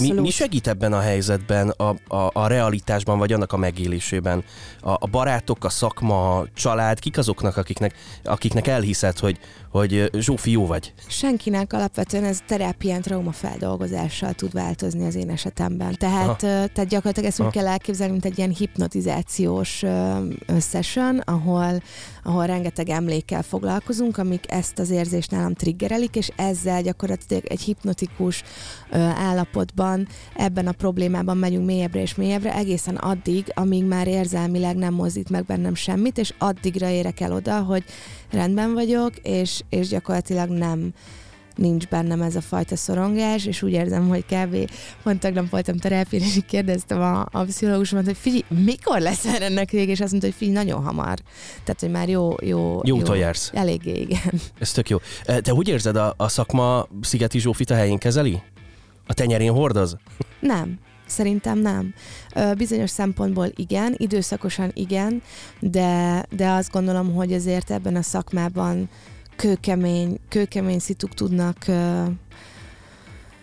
Mi, 0.01 0.13
mi 0.13 0.31
segít 0.31 0.67
ebben 0.67 0.93
a 0.93 1.01
helyzetben, 1.01 1.69
a, 1.69 2.15
a, 2.15 2.31
a 2.33 2.47
realitásban, 2.47 3.19
vagy 3.19 3.33
annak 3.33 3.53
a 3.53 3.57
megélésében? 3.57 4.45
A, 4.81 4.91
a 4.91 5.07
barátok, 5.11 5.65
a 5.65 5.69
szakma, 5.69 6.39
a 6.39 6.47
család, 6.55 6.99
kik 6.99 7.19
azoknak, 7.19 7.57
akiknek, 7.57 7.95
akiknek 8.25 8.67
elhiszed, 8.67 9.19
hogy, 9.19 9.39
hogy 9.71 10.11
Zsófi 10.13 10.51
jó 10.51 10.67
vagy? 10.67 10.93
Senkinek 11.09 11.73
alapvetően 11.73 12.25
ez 12.25 12.39
terápián 12.47 13.03
traumafeldolgozással 13.03 14.33
tud 14.33 14.53
változni 14.53 15.07
az 15.07 15.15
én 15.15 15.31
esetemben. 15.31 15.95
Tehát, 15.99 16.39
tehát 16.39 16.87
gyakorlatilag 16.87 17.29
ezt 17.29 17.41
úgy 17.41 17.51
kell 17.51 17.67
elképzelni, 17.67 18.13
mint 18.13 18.25
egy 18.25 18.39
ilyen 18.39 18.55
hipnotizációs 18.55 19.85
session, 20.61 21.19
ahol, 21.19 21.83
ahol 22.25 22.47
rengeteg 22.47 22.89
emlékkel 22.89 23.43
foglalkozunk, 23.43 24.19
amik 24.19 24.53
ezt 24.53 24.79
az 24.79 24.91
érzést 24.91 25.31
nálam 25.31 25.55
triggerelik, 25.55 26.17
és 26.17 26.31
ezzel 26.37 26.83
gyakorlatilag 26.83 27.45
egy 27.47 27.61
hipnotikus 27.61 28.43
állapotban 29.77 30.09
ebben 30.35 30.67
a 30.67 30.73
problémában 30.73 31.37
megyünk 31.37 31.67
mélyebbre 31.67 32.01
és 32.01 32.15
mélyebbre, 32.15 32.55
egészen 32.55 32.97
addig, 32.97 33.45
amíg 33.55 33.85
már 33.85 34.07
érzelmileg 34.07 34.77
nem 34.77 34.95
mozdít 34.95 35.31
meg 35.31 35.45
bennem 35.45 35.75
semmit, 35.75 36.19
és 36.19 36.35
addigra 36.39 36.89
érek 36.89 37.21
el 37.21 37.33
oda, 37.33 37.61
hogy 37.61 37.85
rendben 38.31 38.73
vagyok, 38.73 39.17
és, 39.23 39.61
és 39.69 39.89
gyakorlatilag 39.89 40.49
nem 40.49 40.93
nincs 41.55 41.87
bennem 41.87 42.23
ez 42.23 42.37
a 42.37 42.41
fajta 42.41 42.77
szorongás, 42.77 43.47
és 43.47 43.63
úgy 43.63 43.73
érzem, 43.73 44.09
hogy 44.09 44.25
kb. 44.25 44.71
pont 45.03 45.21
tegnap 45.21 45.51
voltam 45.51 45.77
terápián, 45.77 46.23
és 46.23 46.39
kérdeztem 46.47 47.01
a, 47.01 47.27
a 47.31 47.45
pszichológusomat, 47.45 48.05
hogy 48.05 48.17
figyelj, 48.17 48.43
mikor 48.49 49.01
lesz 49.01 49.25
ennek 49.41 49.71
vége, 49.71 49.93
és 49.93 50.01
azt 50.01 50.11
mondta, 50.11 50.29
hogy 50.29 50.37
figyelj, 50.39 50.57
nagyon 50.57 50.83
hamar. 50.83 51.19
Tehát, 51.65 51.81
hogy 51.81 51.91
már 51.91 52.09
jó, 52.09 52.35
jó, 52.41 52.81
jó, 52.85 52.97
jó 52.97 53.15
jársz. 53.15 53.51
Eléggé, 53.55 54.01
igen. 54.01 54.41
Ez 54.59 54.73
tök 54.73 54.89
jó. 54.89 54.99
Te 55.25 55.53
úgy 55.53 55.69
érzed, 55.69 55.97
a, 55.97 56.15
a 56.17 56.29
szakma 56.29 56.87
Szigeti 57.01 57.39
Zsófit 57.39 57.71
a 57.71 57.75
helyén 57.75 57.99
kezeli? 57.99 58.43
A 59.09 59.15
tenyerén 59.15 59.53
hordoz? 59.53 59.97
Nem. 60.41 60.79
Szerintem 61.07 61.59
nem. 61.59 61.95
Bizonyos 62.57 62.91
szempontból 62.91 63.47
igen, 63.55 63.95
időszakosan 63.97 64.71
igen, 64.75 65.23
de, 65.61 66.25
de 66.31 66.49
azt 66.49 66.71
gondolom, 66.71 67.15
hogy 67.15 67.33
azért 67.33 67.71
ebben 67.71 67.97
a 67.97 68.03
szakmában 68.03 68.89
kőkemény, 69.37 70.19
kőkemény 70.29 70.79
szituk 70.79 71.15
tudnak 71.15 71.57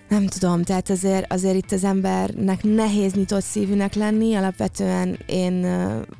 nem 0.08 0.28
tudom, 0.28 0.64
tehát 0.64 0.90
azért, 0.90 1.34
azért 1.34 1.56
itt 1.56 1.72
az 1.72 1.84
embernek 1.84 2.64
nehéz 2.64 3.14
nyitott 3.14 3.44
szívűnek 3.44 3.94
lenni, 3.94 4.36
alapvetően 4.36 5.20
én 5.26 5.54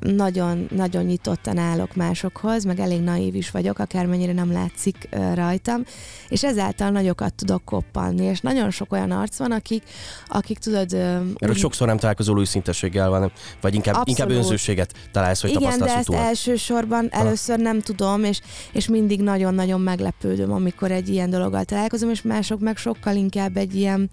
nagyon, 0.00 0.68
nagyon 0.70 1.04
nyitottan 1.04 1.58
állok 1.58 1.94
másokhoz, 1.94 2.64
meg 2.64 2.80
elég 2.80 3.00
naív 3.00 3.34
is 3.34 3.50
vagyok, 3.50 3.78
akármennyire 3.78 4.32
nem 4.32 4.52
látszik 4.52 5.08
rajtam, 5.34 5.82
és 6.28 6.44
ezáltal 6.44 6.90
nagyokat 6.90 7.34
tudok 7.34 7.64
koppanni, 7.64 8.24
és 8.24 8.40
nagyon 8.40 8.70
sok 8.70 8.92
olyan 8.92 9.10
arc 9.10 9.36
van, 9.36 9.52
akik, 9.52 9.82
akik 10.26 10.58
tudod... 10.58 10.92
Erről 10.92 11.34
úgy... 11.48 11.56
sokszor 11.56 11.86
nem 11.86 11.96
találkozol 11.96 12.40
őszintességgel, 12.40 13.08
van, 13.08 13.32
vagy 13.60 13.74
inkább, 13.74 14.02
inkább 14.04 14.30
önzőséget 14.30 14.92
találsz, 15.12 15.42
vagy 15.42 15.50
Igen, 15.50 15.78
de 15.78 15.96
ezt 15.96 16.08
utóan. 16.08 16.24
elsősorban 16.24 17.08
először 17.10 17.58
nem 17.58 17.80
tudom, 17.80 18.24
és, 18.24 18.40
és 18.72 18.88
mindig 18.88 19.20
nagyon-nagyon 19.22 19.80
meglepődöm, 19.80 20.52
amikor 20.52 20.90
egy 20.90 21.08
ilyen 21.08 21.30
dologgal 21.30 21.64
találkozom, 21.64 22.10
és 22.10 22.22
mások 22.22 22.60
meg 22.60 22.76
sokkal 22.76 23.14
inkább 23.14 23.56
egy 23.56 23.75
ilyen 23.76 24.10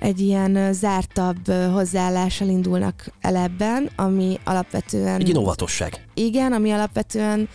egy 0.00 0.20
ilyen 0.20 0.72
zártabb 0.72 1.46
hozzáállással 1.72 2.48
indulnak 2.48 3.06
el 3.20 3.36
ebben, 3.36 3.90
ami 3.96 4.38
alapvetően... 4.44 5.20
Egy 5.20 5.38
óvatosság. 5.38 6.04
Igen, 6.14 6.52
ami 6.52 6.70
alapvetően 6.70 7.48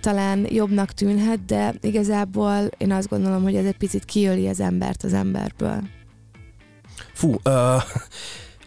talán 0.00 0.46
jobbnak 0.50 0.92
tűnhet, 0.92 1.44
de 1.44 1.74
igazából 1.80 2.68
én 2.76 2.92
azt 2.92 3.08
gondolom, 3.08 3.42
hogy 3.42 3.54
ez 3.54 3.64
egy 3.64 3.76
picit 3.76 4.04
kiöli 4.04 4.48
az 4.48 4.60
embert 4.60 5.02
az 5.02 5.12
emberből. 5.12 5.82
Fú, 7.12 7.34
uh, 7.44 7.82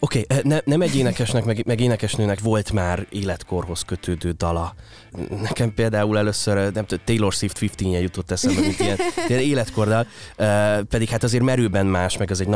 Oké, 0.01 0.25
okay, 0.29 0.41
ne, 0.44 0.60
nem 0.63 0.82
egy 0.82 0.96
énekesnek, 0.96 1.46
meg, 1.46 1.65
meg 1.65 1.79
énekesnőnek 1.79 2.39
volt 2.39 2.72
már 2.72 3.08
életkorhoz 3.10 3.82
kötődő 3.82 4.32
dala. 4.32 4.74
Nekem 5.41 5.74
például 5.74 6.18
előszor, 6.18 6.56
nem 6.56 6.86
tudom, 6.86 7.03
Taylor 7.06 7.34
Swift 7.34 7.75
15 7.75 8.01
jutott 8.01 8.32
eszembe, 8.32 8.62
mint 8.62 8.79
ilyen, 8.79 8.98
ilyen 9.27 9.39
életkordal, 9.39 10.08
uh, 10.38 10.82
pedig 10.82 11.10
hát 11.10 11.24
azért 11.24 11.44
merőben 11.44 11.86
más, 11.86 12.18
meg 12.18 12.32
az 12.32 12.41
egy 12.41 12.48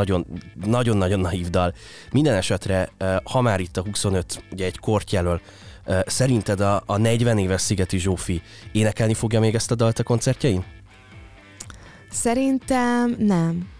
nagyon-nagyon 0.65 1.19
naív 1.19 1.49
dal. 1.49 1.73
Minden 2.11 2.35
esetre, 2.35 2.89
uh, 2.99 3.15
ha 3.23 3.41
már 3.41 3.59
itt 3.59 3.77
a 3.77 3.81
25, 3.81 4.43
ugye 4.51 4.65
egy 4.65 4.79
kort 4.79 5.11
jelöl, 5.11 5.41
uh, 5.85 5.99
szerinted 6.05 6.59
a, 6.59 6.83
a 6.85 6.97
40 6.97 7.37
éves 7.37 7.61
Szigeti 7.61 7.97
Zsófi 7.97 8.41
énekelni 8.71 9.13
fogja 9.13 9.39
még 9.39 9.55
ezt 9.55 9.71
a 9.71 9.75
dalt 9.75 9.99
a 9.99 10.03
koncertjein? 10.03 10.63
Szerintem 12.11 13.15
nem. 13.17 13.72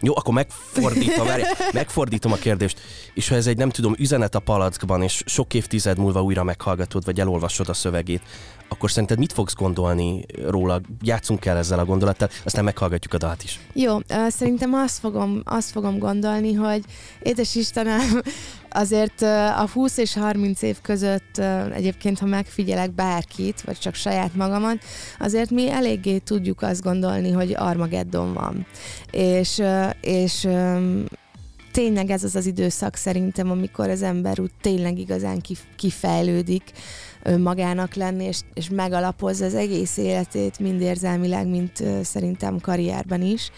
Jó, 0.00 0.16
akkor 0.16 0.34
megfordítom, 0.34 1.26
várj, 1.26 1.42
megfordítom 1.72 2.32
a 2.32 2.36
kérdést. 2.36 2.80
És 3.14 3.28
ha 3.28 3.34
ez 3.34 3.46
egy, 3.46 3.56
nem 3.56 3.70
tudom, 3.70 3.94
üzenet 3.98 4.34
a 4.34 4.38
palackban, 4.38 5.02
és 5.02 5.22
sok 5.26 5.54
évtized 5.54 5.98
múlva 5.98 6.22
újra 6.22 6.44
meghallgatod, 6.44 7.04
vagy 7.04 7.20
elolvasod 7.20 7.68
a 7.68 7.74
szövegét, 7.74 8.22
akkor 8.68 8.90
szerinted 8.90 9.18
mit 9.18 9.32
fogsz 9.32 9.54
gondolni 9.54 10.24
róla? 10.48 10.80
Játszunk 11.02 11.44
el 11.44 11.56
ezzel 11.56 11.78
a 11.78 11.84
gondolattal, 11.84 12.28
aztán 12.44 12.64
meghallgatjuk 12.64 13.14
a 13.14 13.18
dalt 13.18 13.42
is. 13.42 13.60
Jó, 13.72 13.98
szerintem 14.28 14.74
azt 14.74 14.98
fogom, 14.98 15.42
azt 15.44 15.70
fogom 15.70 15.98
gondolni, 15.98 16.52
hogy 16.52 16.84
édes 17.22 17.54
Istenem, 17.54 18.22
azért 18.76 19.22
a 19.56 19.68
20 19.72 19.96
és 19.96 20.14
30 20.14 20.62
év 20.62 20.76
között 20.82 21.38
egyébként, 21.74 22.18
ha 22.18 22.26
megfigyelek 22.26 22.90
bárkit, 22.90 23.60
vagy 23.60 23.78
csak 23.78 23.94
saját 23.94 24.34
magamat, 24.34 24.78
azért 25.18 25.50
mi 25.50 25.70
eléggé 25.70 26.18
tudjuk 26.18 26.62
azt 26.62 26.82
gondolni, 26.82 27.32
hogy 27.32 27.54
Armageddon 27.56 28.32
van. 28.32 28.66
És, 29.10 29.62
és 30.00 30.48
tényleg 31.72 32.10
ez 32.10 32.24
az 32.24 32.36
az 32.36 32.46
időszak 32.46 32.94
szerintem, 32.94 33.50
amikor 33.50 33.88
az 33.88 34.02
ember 34.02 34.40
úgy 34.40 34.52
tényleg 34.60 34.98
igazán 34.98 35.42
kifejlődik, 35.76 36.72
magának 37.38 37.94
lenni, 37.94 38.24
és, 38.24 38.40
és 38.54 38.68
megalapozza 38.68 39.44
az 39.44 39.54
egész 39.54 39.96
életét, 39.96 40.58
mind 40.58 40.80
érzelmileg, 40.80 41.46
mint 41.48 41.82
szerintem 42.02 42.60
karrierben 42.60 43.22
is. 43.22 43.50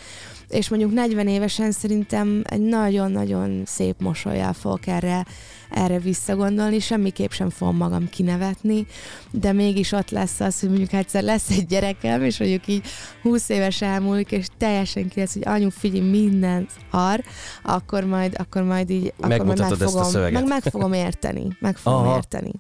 És 0.49 0.69
mondjuk 0.69 0.93
40 0.93 1.29
évesen 1.29 1.73
szerintem 1.73 2.43
egy 2.45 2.61
nagyon-nagyon 2.61 3.63
szép 3.67 4.01
mosolyjal 4.01 4.53
fogok 4.53 4.87
erre, 4.87 5.27
erre 5.71 5.99
visszagondolni, 5.99 6.79
semmiképp 6.79 7.31
sem 7.31 7.51
fogom 7.51 7.77
magam 7.77 8.09
kinevetni, 8.09 8.87
de 9.31 9.53
mégis 9.53 9.93
ott 9.93 10.11
lesz 10.11 10.41
az, 10.41 10.61
hogy 10.61 10.69
mondjuk 10.69 10.93
egyszer 10.93 11.23
lesz 11.23 11.51
egy 11.51 11.67
gyerekem, 11.67 12.23
és 12.23 12.39
mondjuk 12.39 12.67
így 12.67 12.87
20 13.23 13.49
éves 13.49 13.83
elmúlik, 13.83 14.33
és 14.33 14.47
teljesen 14.59 15.09
ki 15.09 15.21
lesz, 15.21 15.33
hogy 15.33 15.47
anyu 15.47 15.71
figyelj, 15.71 16.09
mindent 16.09 16.71
ar, 16.91 17.25
akkor 17.63 18.05
majd, 18.05 18.35
akkor 18.39 18.63
majd 18.63 18.91
így 18.91 19.13
akkor 19.17 19.45
majd 19.45 19.59
meg 19.59 19.73
fogom, 19.73 20.05
szöveget. 20.05 20.41
meg, 20.41 20.49
meg 20.49 20.63
fogom 20.63 20.93
érteni. 20.93 21.57
Meg 21.61 21.77
fogom 21.77 22.07
Aha. 22.07 22.17
érteni. 22.17 22.51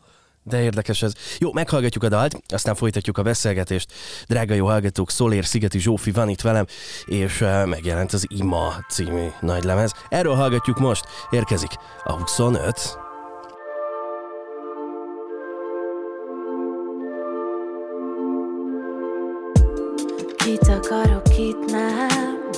De 0.49 0.63
érdekes 0.63 1.03
ez. 1.03 1.13
Jó, 1.39 1.53
meghallgatjuk 1.53 2.05
a 2.05 2.09
dalt, 2.09 2.43
aztán 2.49 2.75
folytatjuk 2.75 3.19
a 3.19 3.23
beszélgetést. 3.23 3.93
Drága 4.27 4.55
jó 4.55 4.67
hallgatók, 4.67 5.11
Szolér 5.11 5.45
Szigeti 5.45 5.79
Zsófi 5.79 6.11
van 6.11 6.29
itt 6.29 6.41
velem, 6.41 6.67
és 7.05 7.45
megjelent 7.65 8.13
az 8.13 8.27
Ima 8.29 8.75
című 8.89 9.27
nagylemez. 9.41 9.93
Erről 10.09 10.35
hallgatjuk 10.35 10.79
most, 10.79 11.05
érkezik 11.31 11.71
a 12.05 12.13
25. 12.13 12.99
Kit 20.37 20.69
akarok, 20.69 21.23
kit 21.23 21.65
nem 21.71 22.49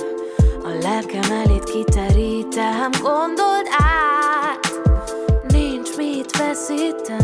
A 0.63 0.69
lelkem 0.81 1.31
elét 1.31 1.63
kiterítem 1.63 2.91
Gondold 3.01 3.67
át 3.77 4.81
Nincs 5.47 5.95
mit 5.97 6.37
veszítenem 6.37 7.20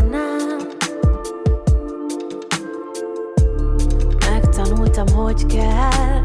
Megtanultam, 4.98 5.24
hogy 5.24 5.46
kell 5.46 6.22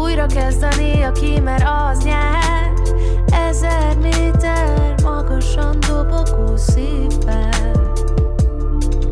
Újra 0.00 0.26
kezdeni, 0.26 1.02
aki 1.02 1.40
mer 1.40 1.62
az 1.62 2.04
nyer. 2.04 2.72
Ezer 3.48 3.96
méter 3.96 4.94
magasan 5.02 5.76
dobogó 5.80 6.56
szívvel. 6.56 7.92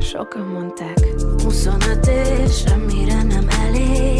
Sokan 0.00 0.46
mondták 0.46 1.14
25 1.42 2.06
év, 2.06 2.50
semmire 2.50 3.22
nem 3.22 3.46
elég 3.60 4.15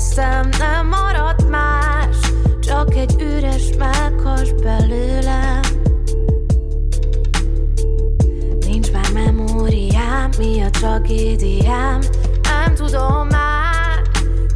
Elvesztem, 0.00 0.48
nem 0.58 0.86
maradt 0.86 1.48
más 1.48 2.16
Csak 2.60 2.94
egy 2.94 3.14
üres 3.18 3.62
melkas 3.78 4.52
belőlem. 4.52 5.60
Nincs 8.60 8.92
már 8.92 9.12
memóriám, 9.12 10.30
mi 10.38 10.60
a 10.62 10.70
tragédiám 10.70 12.00
Nem 12.42 12.74
tudom 12.74 13.26
már, 13.28 14.02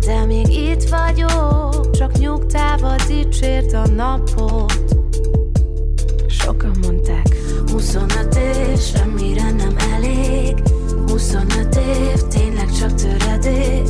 de 0.07 0.25
még 0.25 0.49
itt 0.49 0.89
vagyok 0.89 1.91
Csak 1.91 2.19
nyugtával 2.19 2.97
dicsért 3.07 3.73
a 3.73 3.87
napot. 3.87 4.85
Sokan 6.29 6.77
mondták 6.83 7.37
25 7.71 8.37
év, 8.37 8.79
semmire 8.79 9.51
nem 9.51 9.77
elég 9.95 10.63
25 11.07 11.77
év, 11.77 12.21
tényleg 12.29 12.71
csak 12.79 12.95
töredék 12.95 13.89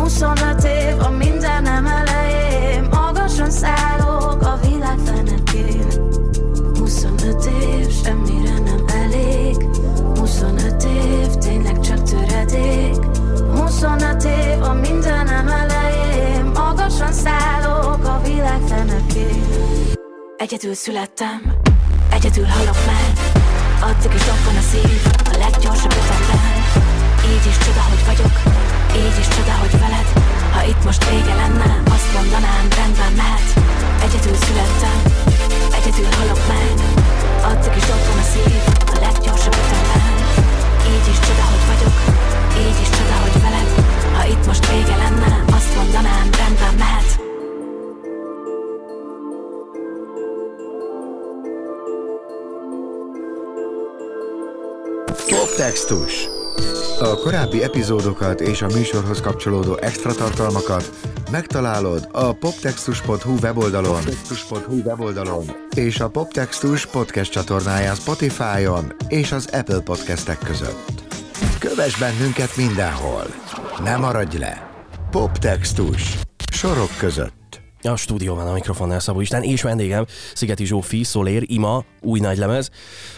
25 0.00 0.64
év, 0.64 1.00
a 1.00 1.10
mindenem 1.10 1.86
elején. 1.86 2.88
Magasan 2.90 3.50
szállok 3.50 4.42
a 4.42 4.58
világ 4.66 4.98
fenekén. 5.04 5.86
25 6.78 7.44
év, 7.44 8.02
semmire 8.04 8.58
nem 8.58 8.84
elég. 8.86 9.56
25 10.16 10.84
év, 10.84 11.26
tényleg 11.26 11.80
csak 11.80 12.02
töredék. 12.02 12.96
25 13.54 14.24
év, 14.24 14.62
a 14.62 14.72
mindenem 14.72 15.48
elején. 15.48 16.44
Magasan 16.44 17.12
szállok 17.12 18.04
a 18.04 18.20
világ 18.24 18.60
fenekén. 18.66 19.44
Egyedül 20.36 20.74
születtem, 20.74 21.52
egyedül 22.10 22.44
halok 22.44 22.78
meg. 22.86 23.40
Addig 23.82 24.14
is 24.14 24.24
dobban 24.24 24.56
a 24.56 24.64
szív, 24.70 25.02
a 25.24 25.36
leggyorsabb 25.38 25.92
ütemben 25.92 26.60
Így 27.32 27.46
is 27.46 27.58
csoda, 27.58 27.79
korábbi 57.50 57.78
epizódokat 57.78 58.40
és 58.40 58.62
a 58.62 58.66
műsorhoz 58.66 59.20
kapcsolódó 59.20 59.76
extra 59.76 60.14
tartalmakat 60.14 60.90
megtalálod 61.30 62.08
a 62.12 62.32
poptextus.hu 62.32 63.38
weboldalon, 63.42 63.94
poptextus.hu 63.94 64.80
weboldalon 64.84 65.44
és 65.76 66.00
a 66.00 66.08
Poptextus 66.08 66.86
podcast 66.86 67.32
csatornáján 67.32 67.94
Spotify-on 67.94 68.92
és 69.08 69.32
az 69.32 69.48
Apple 69.52 69.80
podcastek 69.80 70.38
között. 70.38 71.02
Kövess 71.58 71.98
bennünket 71.98 72.56
mindenhol. 72.56 73.24
Ne 73.82 73.96
maradj 73.96 74.38
le! 74.38 74.70
Poptextus. 75.10 76.18
Sorok 76.52 76.90
között. 76.98 77.39
A 77.82 77.96
stúdióban 77.96 78.46
a 78.46 78.52
mikrofonnál 78.52 79.00
Szabó 79.00 79.20
István, 79.20 79.42
és 79.42 79.62
vendégem 79.62 80.06
Szigeti 80.34 80.64
Zsófi, 80.64 81.04
Szolér, 81.04 81.42
Ima, 81.46 81.84
új 82.00 82.20
nagylemez. 82.20 82.70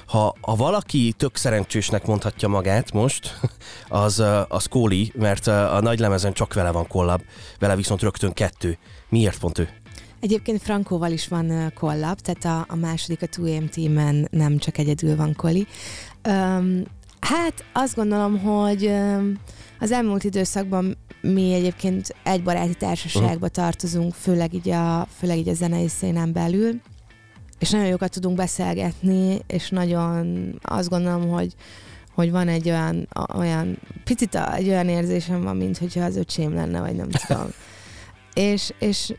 Ha, 0.06 0.34
ha 0.40 0.54
valaki 0.54 1.14
tök 1.16 1.36
szerencsésnek 1.36 2.06
mondhatja 2.06 2.48
magát 2.48 2.92
most, 2.92 3.40
az, 3.88 4.22
az 4.48 4.66
Kóli, 4.66 5.12
mert 5.14 5.46
a 5.46 5.80
nagylemezen 5.80 6.32
csak 6.32 6.54
vele 6.54 6.70
van 6.70 6.86
kollab, 6.86 7.22
vele 7.58 7.76
viszont 7.76 8.02
rögtön 8.02 8.32
kettő. 8.32 8.78
Miért 9.08 9.38
pont 9.38 9.58
ő? 9.58 9.68
Egyébként 10.20 10.62
Frankóval 10.62 11.12
is 11.12 11.28
van 11.28 11.72
kollab, 11.74 12.20
tehát 12.20 12.44
a, 12.68 12.72
a 12.72 12.76
második, 12.76 13.22
a 13.22 13.26
2AM 13.26 13.68
teamen 13.68 14.28
nem 14.30 14.58
csak 14.58 14.78
egyedül 14.78 15.16
van 15.16 15.34
Koli. 15.36 15.66
Um, 16.28 16.82
hát 17.26 17.64
azt 17.72 17.94
gondolom, 17.94 18.38
hogy 18.38 18.92
az 19.78 19.92
elmúlt 19.92 20.24
időszakban 20.24 20.96
mi 21.20 21.52
egyébként 21.52 22.14
egy 22.22 22.42
baráti 22.42 22.74
társaságba 22.74 23.48
tartozunk, 23.48 24.14
főleg 24.14 24.54
így 24.54 24.68
a, 24.68 25.06
főleg 25.18 25.38
így 25.38 25.48
a 25.48 25.54
zenei 25.54 25.88
szénen 25.88 26.32
belül, 26.32 26.80
és 27.58 27.70
nagyon 27.70 27.86
jókat 27.86 28.10
tudunk 28.10 28.36
beszélgetni, 28.36 29.38
és 29.46 29.68
nagyon 29.68 30.54
azt 30.62 30.88
gondolom, 30.88 31.28
hogy 31.28 31.54
hogy 32.14 32.30
van 32.30 32.48
egy 32.48 32.68
olyan, 32.68 33.08
olyan 33.34 33.78
picit 34.04 34.34
egy 34.34 34.68
olyan 34.68 34.88
érzésem 34.88 35.42
van, 35.42 35.56
mint 35.56 35.78
hogyha 35.78 36.04
az 36.04 36.16
öcsém 36.16 36.54
lenne, 36.54 36.80
vagy 36.80 36.96
nem 36.96 37.08
tudom. 37.08 37.46
és, 38.50 38.72
és 38.78 39.12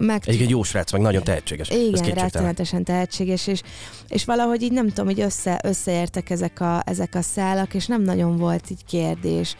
meg 0.00 0.22
Egyébként 0.26 0.50
jó 0.50 0.62
srác, 0.62 0.92
meg 0.92 1.00
nagyon 1.00 1.24
tehetséges. 1.24 1.68
Igen, 1.70 2.14
rettenetesen 2.14 2.84
tehetséges, 2.84 3.46
és, 3.46 3.62
és 4.08 4.24
valahogy 4.24 4.62
így 4.62 4.72
nem 4.72 4.88
tudom, 4.88 5.06
hogy 5.06 5.20
össze, 5.20 5.60
összeértek 5.62 6.30
ezek 6.30 6.60
a, 6.60 6.82
ezek 6.86 7.14
a 7.14 7.22
szálak, 7.22 7.74
és 7.74 7.86
nem 7.86 8.02
nagyon 8.02 8.36
volt 8.36 8.70
így 8.70 8.84
kérdés. 8.84 9.56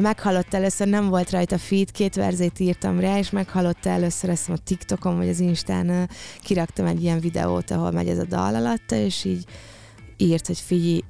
Meghallott 0.00 0.54
először, 0.54 0.86
nem 0.86 1.08
volt 1.08 1.30
rajta 1.30 1.58
feed, 1.58 1.90
két 1.90 2.14
verzét 2.14 2.60
írtam 2.60 3.00
rá, 3.00 3.18
és 3.18 3.30
meghallott 3.30 3.86
először 3.86 4.30
ezt 4.30 4.48
a 4.48 4.56
TikTokon 4.64 5.16
vagy 5.16 5.28
az 5.28 5.40
Instán 5.40 6.10
kiraktam 6.42 6.86
egy 6.86 7.02
ilyen 7.02 7.20
videót, 7.20 7.70
ahol 7.70 7.90
megy 7.90 8.08
ez 8.08 8.18
a 8.18 8.24
dal 8.24 8.54
alatta, 8.54 8.96
és 8.96 9.24
így 9.24 9.44
írt, 10.16 10.46
hogy 10.46 10.58
figyelj, 10.58 11.00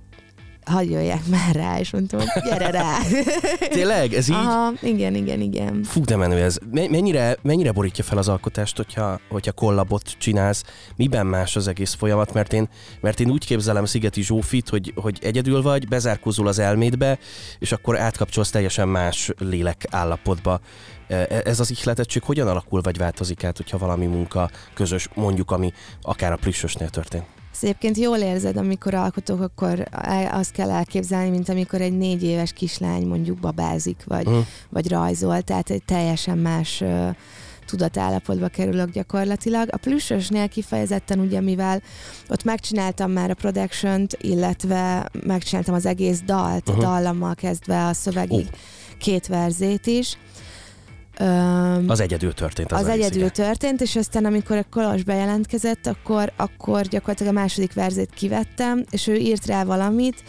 hagyj 0.65 0.93
jöjjek 0.93 1.27
már 1.27 1.55
rá, 1.55 1.79
és 1.79 1.91
mondtam, 1.91 2.21
hogy 2.21 2.43
gyere 2.45 2.71
rá. 2.71 2.97
Tényleg? 3.71 4.13
Ez 4.15 4.29
így? 4.29 4.35
Aha, 4.35 4.73
igen, 4.83 5.15
igen, 5.15 5.41
igen. 5.41 5.83
Fú, 5.83 6.05
de 6.05 6.17
menő 6.17 6.37
ez. 6.43 6.59
Me- 6.71 6.89
Mennyire, 6.91 7.37
mennyire 7.43 7.73
borítja 7.73 8.05
fel 8.05 8.19
az 8.19 8.29
alkotást, 8.29 8.77
hogyha, 8.77 9.21
hogyha 9.29 9.53
kollabot 9.53 10.11
csinálsz? 10.19 10.63
Miben 10.97 11.27
más 11.27 11.57
az 11.57 11.69
egész 11.69 11.95
folyamat? 11.95 12.33
Mert 12.33 12.53
én, 12.53 12.69
mert 13.01 13.21
én 13.21 13.31
úgy 13.31 13.47
képzelem 13.47 13.85
Szigeti 13.85 14.23
Zsófit, 14.23 14.69
hogy, 14.69 14.93
hogy 14.97 15.19
egyedül 15.23 15.63
vagy, 15.63 15.89
bezárkózol 15.89 16.47
az 16.47 16.59
elmédbe, 16.59 17.19
és 17.59 17.73
akkor 17.73 17.99
átkapcsolsz 18.01 18.51
teljesen 18.51 18.89
más 18.89 19.31
lélek 19.39 19.85
állapotba. 19.91 20.61
E- 21.09 21.43
Ez 21.45 21.61
az 21.61 21.71
ihletettség 21.71 22.23
hogyan 22.23 22.49
alakul, 22.49 22.81
vagy 22.81 22.97
változik 22.99 23.45
át, 23.45 23.57
hogyha 23.57 23.79
valami 23.79 24.07
munka 24.07 24.51
közös, 24.75 25.09
mondjuk, 25.15 25.51
ami 25.51 25.73
akár 26.03 26.33
a 26.33 26.37
plüssösnél 26.37 26.89
történt? 26.89 27.25
Ezt 27.55 27.63
egyébként 27.63 27.97
jól 27.97 28.19
érzed, 28.19 28.57
amikor 28.57 28.95
alkotok, 28.95 29.41
akkor 29.41 29.89
azt 30.31 30.53
kell 30.53 30.71
elképzelni, 30.71 31.31
mint 31.31 31.49
amikor 31.49 31.81
egy 31.81 31.97
négy 31.97 32.23
éves 32.23 32.53
kislány 32.53 33.07
mondjuk 33.07 33.39
babázik, 33.39 34.03
vagy, 34.05 34.27
Mhm. 34.27 34.39
vagy 34.71 34.89
rajzol, 34.89 35.43
tehát 35.43 35.71
egy 35.71 35.83
teljesen 35.85 36.39
más 36.39 36.81
ö, 36.81 37.09
tudatállapotba 37.67 38.49
kerülök 38.49 38.91
gyakorlatilag. 38.91 39.69
A 39.73 39.77
plüssösnél 39.77 40.49
kifejezetten 40.49 41.19
ugye, 41.21 41.41
mivel 41.41 41.83
ott 42.29 42.45
megcsináltam 42.45 43.11
már 43.11 43.31
a 43.31 43.35
production 43.35 44.07
illetve 44.19 45.09
megcsináltam 45.27 45.75
az 45.75 45.87
egész 45.87 46.21
dalt, 46.27 46.69
uh-huh. 46.69 46.85
dallammal 46.85 47.35
kezdve 47.35 47.87
a 47.87 47.93
szövegig, 47.93 48.47
Ó. 48.47 48.57
két 48.99 49.27
verzét 49.27 49.87
is. 49.87 50.19
Öm, 51.19 51.85
Az 51.87 52.01
egyedül 52.01 52.35
történt 52.35 52.73
az, 52.73 52.81
az 52.81 52.89
egyedül 52.89 53.17
igen. 53.17 53.33
történt, 53.33 53.81
és 53.81 53.97
aztán 53.97 54.25
amikor 54.25 54.57
a 54.57 54.65
Kolos 54.71 55.03
bejelentkezett, 55.03 55.87
akkor, 55.87 56.33
akkor 56.37 56.83
gyakorlatilag 56.83 57.37
a 57.37 57.41
második 57.41 57.73
verzét 57.73 58.11
kivettem, 58.15 58.85
és 58.91 59.07
ő 59.07 59.15
írt 59.15 59.47
rá 59.47 59.65
valamit, 59.65 60.23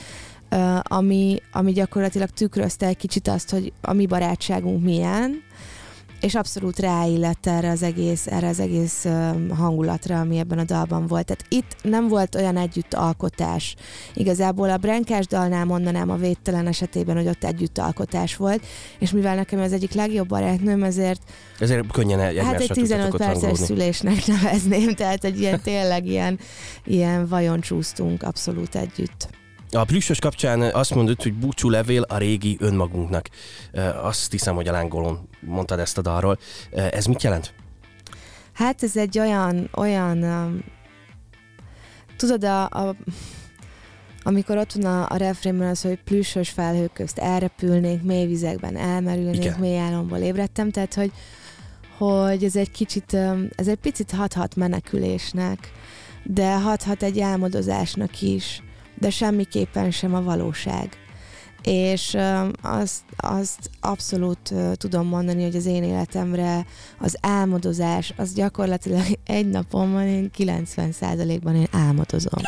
ami, 0.82 1.42
ami 1.52 1.72
gyakorlatilag 1.72 2.30
tükrözte 2.30 2.86
egy 2.86 2.98
kicsit 2.98 3.28
azt, 3.28 3.50
hogy 3.50 3.74
a 3.82 3.94
mi 3.94 4.06
barátságunk 4.06 4.84
milyen, 4.84 5.44
és 6.26 6.36
abszolút 6.36 6.80
ráillett 6.80 7.46
erre 7.48 7.70
az 7.70 7.84
egész, 7.84 8.28
erre 8.28 8.48
az 8.48 8.60
egész 8.60 9.06
hangulatra, 9.56 10.20
ami 10.20 10.38
ebben 10.38 10.58
a 10.58 10.64
dalban 10.64 11.08
volt. 11.08 11.26
Tehát 11.26 11.46
itt 11.50 11.76
nem 11.82 12.08
volt 12.08 12.36
olyan 12.36 12.58
együtt 12.58 12.94
alkotás. 12.94 13.76
Igazából 14.14 14.70
a 14.70 14.78
Brenkás 14.78 15.28
dalnál 15.28 15.66
mondanám 15.66 16.10
a 16.10 16.16
védtelen 16.16 16.68
esetében, 16.68 17.16
hogy 17.16 17.28
ott 17.28 17.44
együtt 17.44 17.78
alkotás 17.78 18.36
volt, 18.36 18.66
és 19.00 19.12
mivel 19.12 19.36
nekem 19.36 19.60
ez 19.60 19.72
egyik 19.72 19.94
legjobb 19.94 20.28
barátnőm, 20.28 20.84
ezért 20.84 21.22
Ezért 21.60 21.92
könnyen 21.92 22.20
el- 22.20 22.44
Hát 22.44 22.60
egy 22.60 22.68
15 22.68 22.88
tudtatok 22.88 23.14
ott 23.14 23.20
perces 23.20 23.42
hangolódni. 23.42 23.66
szülésnek 23.66 24.26
nevezném, 24.26 24.94
tehát 24.94 25.24
egy 25.24 25.40
ilyen 25.40 25.62
tényleg 25.62 26.06
ilyen, 26.06 26.40
ilyen 26.86 27.28
vajon 27.28 27.60
csúsztunk 27.62 28.24
abszolút 28.24 28.76
együtt. 28.76 29.28
A 29.72 29.84
plüssös 29.84 30.20
kapcsán 30.20 30.62
azt 30.62 30.96
mondod, 30.96 31.22
hogy 31.22 31.34
búcsú 31.34 31.70
levél 31.70 32.02
a 32.02 32.18
régi 32.18 32.58
önmagunknak. 32.60 33.30
Azt 34.02 34.32
hiszem, 34.32 34.56
hogy 34.56 34.68
a 34.68 34.72
lángolón 34.72 35.30
mondtad 35.40 35.80
ezt 35.80 35.98
a 35.98 36.02
dalról. 36.02 36.38
Ez 36.72 37.06
mit 37.06 37.24
jelent? 37.24 37.54
Hát 38.54 38.84
ez 38.84 38.98
egy 38.98 39.20
olyan, 39.20 39.70
olyan 39.74 40.24
um, 40.24 40.64
tudod, 42.18 42.44
a, 42.44 42.64
a, 42.64 42.96
amikor 44.24 44.58
ott 44.58 44.72
van 44.72 44.86
a, 44.86 45.06
a 45.10 45.18
refrénben 45.18 45.68
az, 45.68 45.82
hogy 45.82 46.00
plüssös 46.04 46.50
felhők 46.50 46.94
közt 46.94 47.18
elrepülnék, 47.18 48.02
mély 48.02 48.26
vizekben 48.26 48.78
elmerülnék, 48.78 49.44
Igen. 49.44 49.60
mély 49.60 49.78
álomból 49.78 50.18
ébredtem, 50.18 50.72
tehát 50.72 50.94
hogy, 50.94 51.12
hogy 51.98 52.44
ez 52.44 52.56
egy 52.56 52.72
kicsit, 52.72 53.14
ez 53.56 53.68
egy 53.68 53.80
picit 53.82 54.12
hathat 54.12 54.56
menekülésnek, 54.56 55.72
de 56.24 56.60
hathat 56.60 57.04
egy 57.04 57.20
álmodozásnak 57.20 58.22
is, 58.22 58.64
de 59.00 59.10
semmiképpen 59.10 59.92
sem 59.92 60.14
a 60.14 60.22
valóság. 60.22 60.90
És 61.64 62.18
azt, 62.62 63.02
azt 63.18 63.70
abszolút 63.80 64.54
tudom 64.74 65.08
mondani, 65.08 65.44
hogy 65.44 65.56
az 65.56 65.66
én 65.66 65.84
életemre 65.84 66.66
az 67.00 67.18
álmodozás, 67.22 68.14
az 68.18 68.34
gyakorlatilag 68.34 69.06
egy 69.26 69.50
napon 69.50 69.92
van, 69.92 70.08
én 70.08 70.32
90%-ban 70.38 71.56
én 71.56 71.68
álmodozom. 71.72 72.42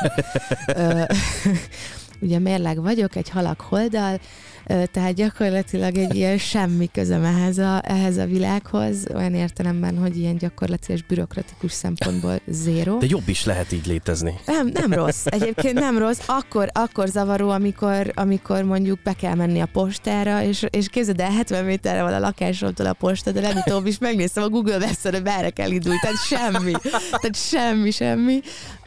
Ugye 2.21 2.39
mérleg 2.39 2.82
vagyok, 2.82 3.15
egy 3.15 3.30
halak 3.30 3.62
holdal, 3.62 4.19
tehát 4.67 5.13
gyakorlatilag 5.13 5.97
egy 5.97 6.15
ilyen 6.15 6.38
semmi 6.38 6.89
közöm 6.91 7.23
ehhez 7.23 7.58
a, 7.58 7.82
ehhez 7.84 8.17
a 8.17 8.25
világhoz, 8.25 9.06
olyan 9.15 9.34
értelemben, 9.34 9.97
hogy 9.97 10.17
ilyen 10.17 10.38
gyakorlatilag 10.38 11.01
bürokratikus 11.08 11.71
szempontból 11.71 12.39
zéro. 12.47 12.97
De 12.97 13.06
jobb 13.10 13.27
is 13.30 13.45
lehet 13.45 13.71
így 13.71 13.86
létezni. 13.86 14.34
Nem, 14.45 14.69
nem 14.73 14.93
rossz. 14.93 15.25
Egyébként 15.25 15.80
nem 15.80 15.97
rossz. 15.97 16.19
Akkor, 16.25 16.69
akkor 16.73 17.08
zavaró, 17.08 17.49
amikor, 17.49 18.12
amikor 18.15 18.63
mondjuk 18.63 19.01
be 19.03 19.13
kell 19.13 19.36
menni 19.36 19.60
a 19.60 19.65
postára, 19.65 20.43
és, 20.43 20.65
és 20.69 20.88
képzeld 20.89 21.19
el, 21.19 21.32
70 21.32 21.65
méterre 21.65 22.03
van 22.03 22.13
a 22.13 22.19
lakásomtól 22.19 22.86
a 22.86 22.93
posta, 22.93 23.32
de 23.32 23.41
legutóbb 23.41 23.86
is 23.86 23.97
megnéztem 23.97 24.43
a 24.43 24.49
Google 24.49 24.77
Maps-en, 24.77 25.13
hogy 25.13 25.23
merre 25.23 25.49
kell 25.49 25.71
indulni. 25.71 25.99
Tehát 26.01 26.17
semmi. 26.25 26.71
Tehát 26.91 27.36
semmi, 27.36 27.91
semmi. 27.91 28.39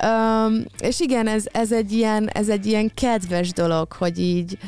Um, 0.04 0.64
és 0.78 1.00
igen, 1.00 1.26
ez, 1.26 1.44
ez, 1.52 1.72
egy 1.72 1.92
ilyen, 1.92 2.28
ez 2.28 2.48
egy 2.48 2.66
ilyen 2.66 2.90
kedves 2.94 3.52
dolog, 3.52 3.92
hogy 3.92 4.18
így 4.18 4.58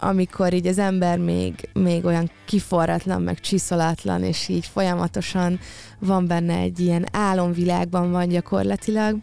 amikor 0.00 0.52
így 0.52 0.66
az 0.66 0.78
ember 0.78 1.18
még, 1.18 1.68
még 1.72 2.04
olyan 2.04 2.30
kiforratlan, 2.44 3.22
meg 3.22 3.40
csiszolatlan, 3.40 4.22
és 4.22 4.48
így 4.48 4.66
folyamatosan 4.66 5.58
van 5.98 6.26
benne 6.26 6.56
egy 6.56 6.78
ilyen 6.78 7.06
álomvilágban 7.12 8.10
van 8.10 8.28
gyakorlatilag, 8.28 9.16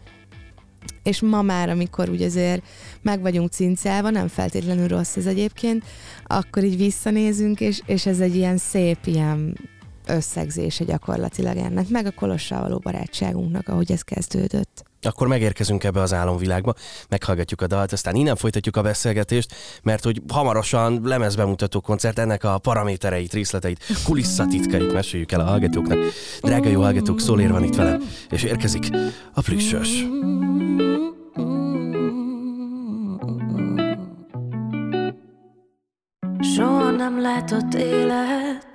és 1.02 1.20
ma 1.20 1.42
már, 1.42 1.68
amikor 1.68 2.08
úgy 2.08 2.22
azért 2.22 2.62
meg 3.02 3.20
vagyunk 3.20 3.50
cincálva, 3.50 4.10
nem 4.10 4.28
feltétlenül 4.28 4.88
rossz 4.88 5.16
ez 5.16 5.26
egyébként, 5.26 5.84
akkor 6.26 6.64
így 6.64 6.76
visszanézünk, 6.76 7.60
és, 7.60 7.82
és 7.86 8.06
ez 8.06 8.20
egy 8.20 8.36
ilyen 8.36 8.56
szép 8.56 8.98
ilyen 9.04 9.58
összegzése 10.06 10.84
gyakorlatilag 10.84 11.56
ennek, 11.56 11.88
meg 11.88 12.06
a 12.06 12.10
Kolossal 12.10 12.60
való 12.60 12.78
barátságunknak, 12.78 13.68
ahogy 13.68 13.92
ez 13.92 14.02
kezdődött. 14.02 14.87
Akkor 15.02 15.26
megérkezünk 15.26 15.84
ebbe 15.84 16.00
az 16.00 16.12
álomvilágba, 16.12 16.74
meghallgatjuk 17.08 17.60
a 17.60 17.66
dalt, 17.66 17.92
aztán 17.92 18.14
innen 18.14 18.36
folytatjuk 18.36 18.76
a 18.76 18.82
beszélgetést, 18.82 19.54
mert 19.82 20.04
hogy 20.04 20.22
hamarosan 20.28 21.00
lemezbemutató 21.04 21.80
koncert, 21.80 22.18
ennek 22.18 22.44
a 22.44 22.58
paramétereit, 22.58 23.32
részleteit, 23.32 23.84
kulisszatitkait 24.04 24.92
meséljük 24.92 25.32
el 25.32 25.40
a 25.40 25.44
hallgatóknak. 25.44 25.98
Drága 26.40 26.68
jó 26.68 26.82
hallgatók, 26.82 27.20
Szólér 27.20 27.50
van 27.50 27.64
itt 27.64 27.74
velem, 27.74 28.02
és 28.30 28.42
érkezik 28.42 28.88
a 29.34 29.40
plüssös. 29.40 29.88
Soha 36.40 36.90
nem 36.90 37.20
látott 37.20 37.74
élet, 37.74 38.66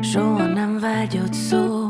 soha 0.00 0.46
nem 0.46 0.78
vágyott 0.80 1.32
szó. 1.32 1.86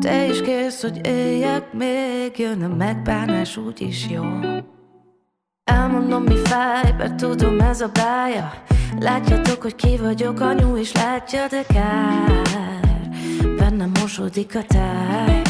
Te 0.00 0.26
is 0.26 0.40
kész, 0.40 0.82
hogy 0.82 1.06
éljek, 1.06 1.72
még 1.72 2.38
jön 2.38 2.62
a 2.62 2.74
megbánás, 2.74 3.56
úgyis 3.56 4.06
jó. 4.10 4.24
Elmondom, 5.64 6.22
mi 6.22 6.36
fáj, 6.36 6.94
mert 6.98 7.14
tudom, 7.14 7.60
ez 7.60 7.80
a 7.80 7.88
bája. 7.88 8.52
Látjátok, 8.98 9.62
hogy 9.62 9.74
ki 9.74 9.96
vagyok, 9.96 10.40
anyu, 10.40 10.76
és 10.76 10.92
látja, 10.92 11.46
de 11.50 11.62
kár. 11.68 12.48
Bennem 13.56 13.92
mosódik 14.00 14.54
a 14.54 14.62
táj. 14.62 15.42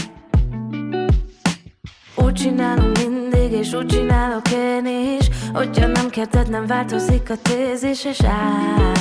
Úgy 2.17 2.33
csinálom 2.33 2.91
mindig, 2.91 3.53
és 3.53 3.73
úgy 3.73 3.87
csinálok 3.87 4.51
én 4.51 4.87
is 4.87 5.29
Hogyha 5.53 5.87
nem 5.87 6.09
kérded, 6.09 6.51
nem 6.51 6.67
változik 6.67 7.31
a 7.31 7.35
tézis, 7.43 8.05
és 8.05 8.25
áll 8.25 8.93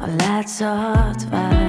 A 0.00 0.06
látszat 0.18 1.28
vár 1.30 1.61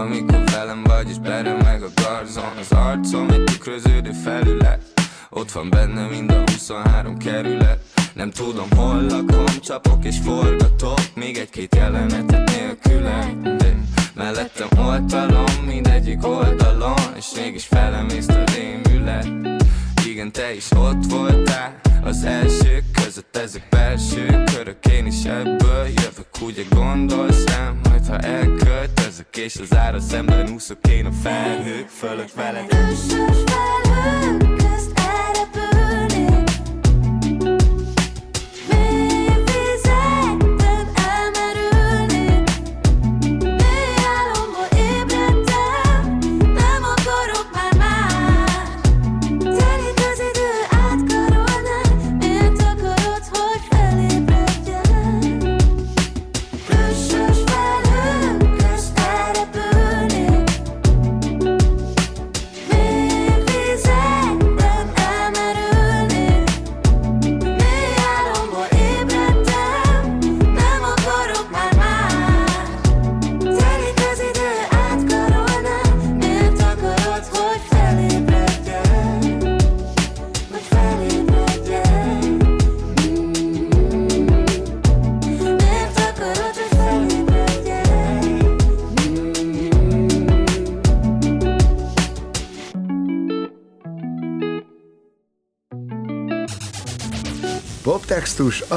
Amikor 0.00 0.44
velem 0.44 0.82
vagy 0.82 1.08
és 1.08 1.16
meg 1.62 1.82
a 1.82 1.88
garzon 2.02 2.56
Az 2.60 2.72
arcom 2.72 3.30
egy 3.30 3.44
tükröződő 3.44 4.12
felület. 4.12 4.82
Ott 5.30 5.52
van 5.52 5.70
benne 5.70 6.06
mind 6.06 6.30
a 6.30 6.42
23 6.50 7.16
kerület. 7.16 7.78
Nem 8.14 8.30
tudom 8.30 8.70
hol 8.76 9.02
lakom, 9.02 9.46
csapok 9.60 10.04
és 10.04 10.16
forgatok 10.24 10.98
Még 11.14 11.36
egy-két 11.36 11.74
jelenetet 11.74 12.50
nélküle 12.50 13.32
De 13.42 13.76
mellettem 14.14 14.68
oltalom, 14.86 15.64
mindegyik 15.66 16.26
oldalon 16.26 17.14
És 17.16 17.26
mégis 17.36 17.66
felemész 17.66 18.28
a 18.28 18.44
rémület 18.54 19.59
Igen, 20.10 20.32
te 20.32 20.54
is 20.54 20.70
ott 20.70 21.04
voltál. 21.08 21.80
Az 22.04 22.24
első 22.24 22.82
között 23.02 23.36
ezek 23.36 23.66
belső 23.70 24.42
körök. 24.54 24.86
Én 24.86 25.06
is 25.06 25.24
ebből 25.24 25.86
jövök, 25.86 26.26
ugye 26.40 26.62
gondolsz 26.70 27.44
rám? 27.46 27.80
Majd 27.88 28.06
ha 28.06 28.18
elköltözök 28.18 29.36
és 29.36 29.56
az 29.56 29.76
ára 29.76 30.00
szemben 30.00 30.50
úszok 30.52 30.78
Én 30.88 31.06
a 31.06 31.12
felhők 31.22 31.88
fölött 31.88 32.32
veled. 32.32 32.66
Ösös 32.68 33.42
felhők 33.46 34.59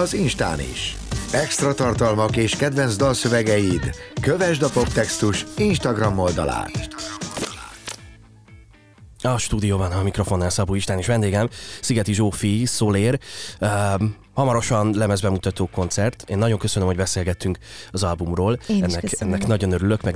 az 0.03 0.13
Instán 0.13 0.59
is. 0.59 0.95
Extra 1.31 1.73
tartalmak 1.73 2.35
és 2.35 2.55
kedvenc 2.55 2.95
dalszövegeid. 2.95 3.95
Kövesd 4.21 4.61
a 4.61 4.69
Poptextus 4.69 5.45
Instagram 5.57 6.19
oldalát. 6.19 7.02
A 9.25 9.37
stúdióban 9.37 9.91
a 9.91 10.03
mikrofonnál 10.03 10.49
Szabó 10.49 10.75
István 10.75 10.97
és 10.97 11.07
vendégem, 11.07 11.49
Szigeti 11.81 12.13
Zsófi, 12.13 12.65
Szolér. 12.65 13.19
Um, 13.59 14.15
hamarosan 14.33 14.93
lemezbemutató 14.95 15.69
koncert. 15.71 16.23
Én 16.29 16.37
nagyon 16.37 16.57
köszönöm, 16.57 16.87
hogy 16.87 16.97
beszélgettünk 16.97 17.57
az 17.91 18.03
albumról. 18.03 18.59
Én 18.67 18.83
ennek, 18.83 19.03
ennek 19.19 19.47
nagyon 19.47 19.71
örülök, 19.71 20.01
meg 20.01 20.15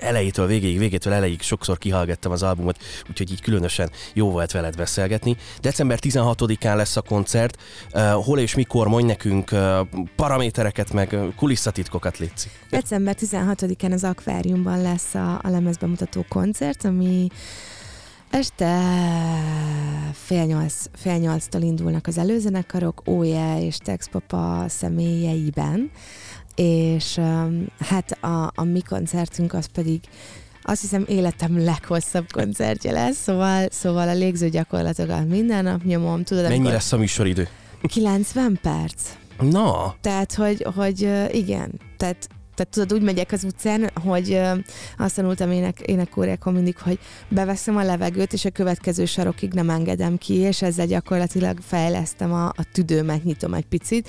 elejétől 0.00 0.46
végéig, 0.46 0.78
végétől 0.78 1.12
elejéig 1.12 1.40
sokszor 1.40 1.78
kihallgattam 1.78 2.32
az 2.32 2.42
albumot, 2.42 2.78
úgyhogy 3.10 3.30
így 3.30 3.40
különösen 3.40 3.90
jó 4.12 4.30
volt 4.30 4.52
veled 4.52 4.76
beszélgetni. 4.76 5.36
December 5.60 5.98
16-án 6.02 6.76
lesz 6.76 6.96
a 6.96 7.02
koncert. 7.02 7.62
Uh, 7.92 8.10
hol 8.10 8.38
és 8.38 8.54
mikor 8.54 8.88
mondj 8.88 9.06
nekünk 9.06 9.52
uh, 9.52 9.78
paramétereket, 10.16 10.92
meg 10.92 11.16
kulisszatitkokat 11.36 12.18
létszik. 12.18 12.50
December 12.70 13.16
16-án 13.20 13.92
az 13.92 14.04
akváriumban 14.04 14.82
lesz 14.82 15.14
a, 15.14 15.40
a 15.42 15.48
lemezbemutató 15.48 16.24
koncert, 16.28 16.84
ami 16.84 17.28
este 18.36 18.80
fél, 20.12 20.44
nyolc, 20.44 20.74
fél 20.94 21.16
nyolctól 21.16 21.60
indulnak 21.60 22.06
az 22.06 22.18
előzenekarok, 22.18 23.02
Óje 23.08 23.64
és 23.64 23.76
Tex 23.76 24.08
Papa 24.08 24.64
személyeiben, 24.68 25.90
és 26.54 27.20
hát 27.78 28.18
a, 28.20 28.52
a 28.54 28.64
mi 28.64 28.80
koncertünk 28.80 29.52
az 29.52 29.66
pedig 29.66 30.00
azt 30.62 30.80
hiszem 30.80 31.04
életem 31.08 31.64
leghosszabb 31.64 32.30
koncertje 32.32 32.92
lesz, 32.92 33.22
szóval, 33.22 33.66
szóval 33.70 34.08
a 34.08 34.14
légző 34.14 34.48
gyakorlatokat 34.48 35.28
minden 35.28 35.64
nap 35.64 35.82
nyomom, 35.82 36.24
tudod, 36.24 36.42
Mennyi 36.42 36.54
amikor 36.54 36.72
lesz 36.72 36.92
a 36.92 36.96
műsoridő? 36.96 37.48
90 37.82 38.58
perc. 38.62 39.02
Na, 39.40 39.94
Tehát, 40.00 40.34
hogy, 40.34 40.66
hogy 40.74 41.10
igen, 41.32 41.80
tehát 41.96 42.28
tehát 42.56 42.72
tudod, 42.72 42.92
úgy 42.92 43.02
megyek 43.02 43.32
az 43.32 43.44
utcán, 43.44 43.90
hogy 44.02 44.32
ö, 44.32 44.52
azt 44.98 45.14
tanultam 45.14 45.50
ének, 45.50 45.80
énekóriákon 45.80 46.52
mindig, 46.52 46.78
hogy 46.78 46.98
beveszem 47.28 47.76
a 47.76 47.82
levegőt, 47.82 48.32
és 48.32 48.44
a 48.44 48.50
következő 48.50 49.04
sarokig 49.04 49.52
nem 49.52 49.70
engedem 49.70 50.18
ki, 50.18 50.34
és 50.34 50.62
ezzel 50.62 50.86
gyakorlatilag 50.86 51.58
fejlesztem 51.60 52.32
a, 52.32 52.46
a 52.46 52.66
tüdőmet, 52.72 53.24
nyitom 53.24 53.54
egy 53.54 53.66
picit. 53.66 54.08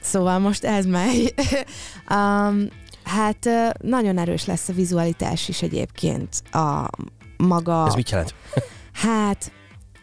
Szóval 0.00 0.38
most 0.38 0.64
ez 0.64 0.86
megy. 0.86 1.34
um, 2.14 2.68
hát 3.04 3.48
nagyon 3.78 4.18
erős 4.18 4.44
lesz 4.44 4.68
a 4.68 4.72
vizualitás 4.72 5.48
is 5.48 5.62
egyébként. 5.62 6.42
A 6.52 6.90
maga... 7.36 7.86
ez 7.86 7.94
mit 7.94 8.10
jelent? 8.10 8.34
Hát 8.92 9.52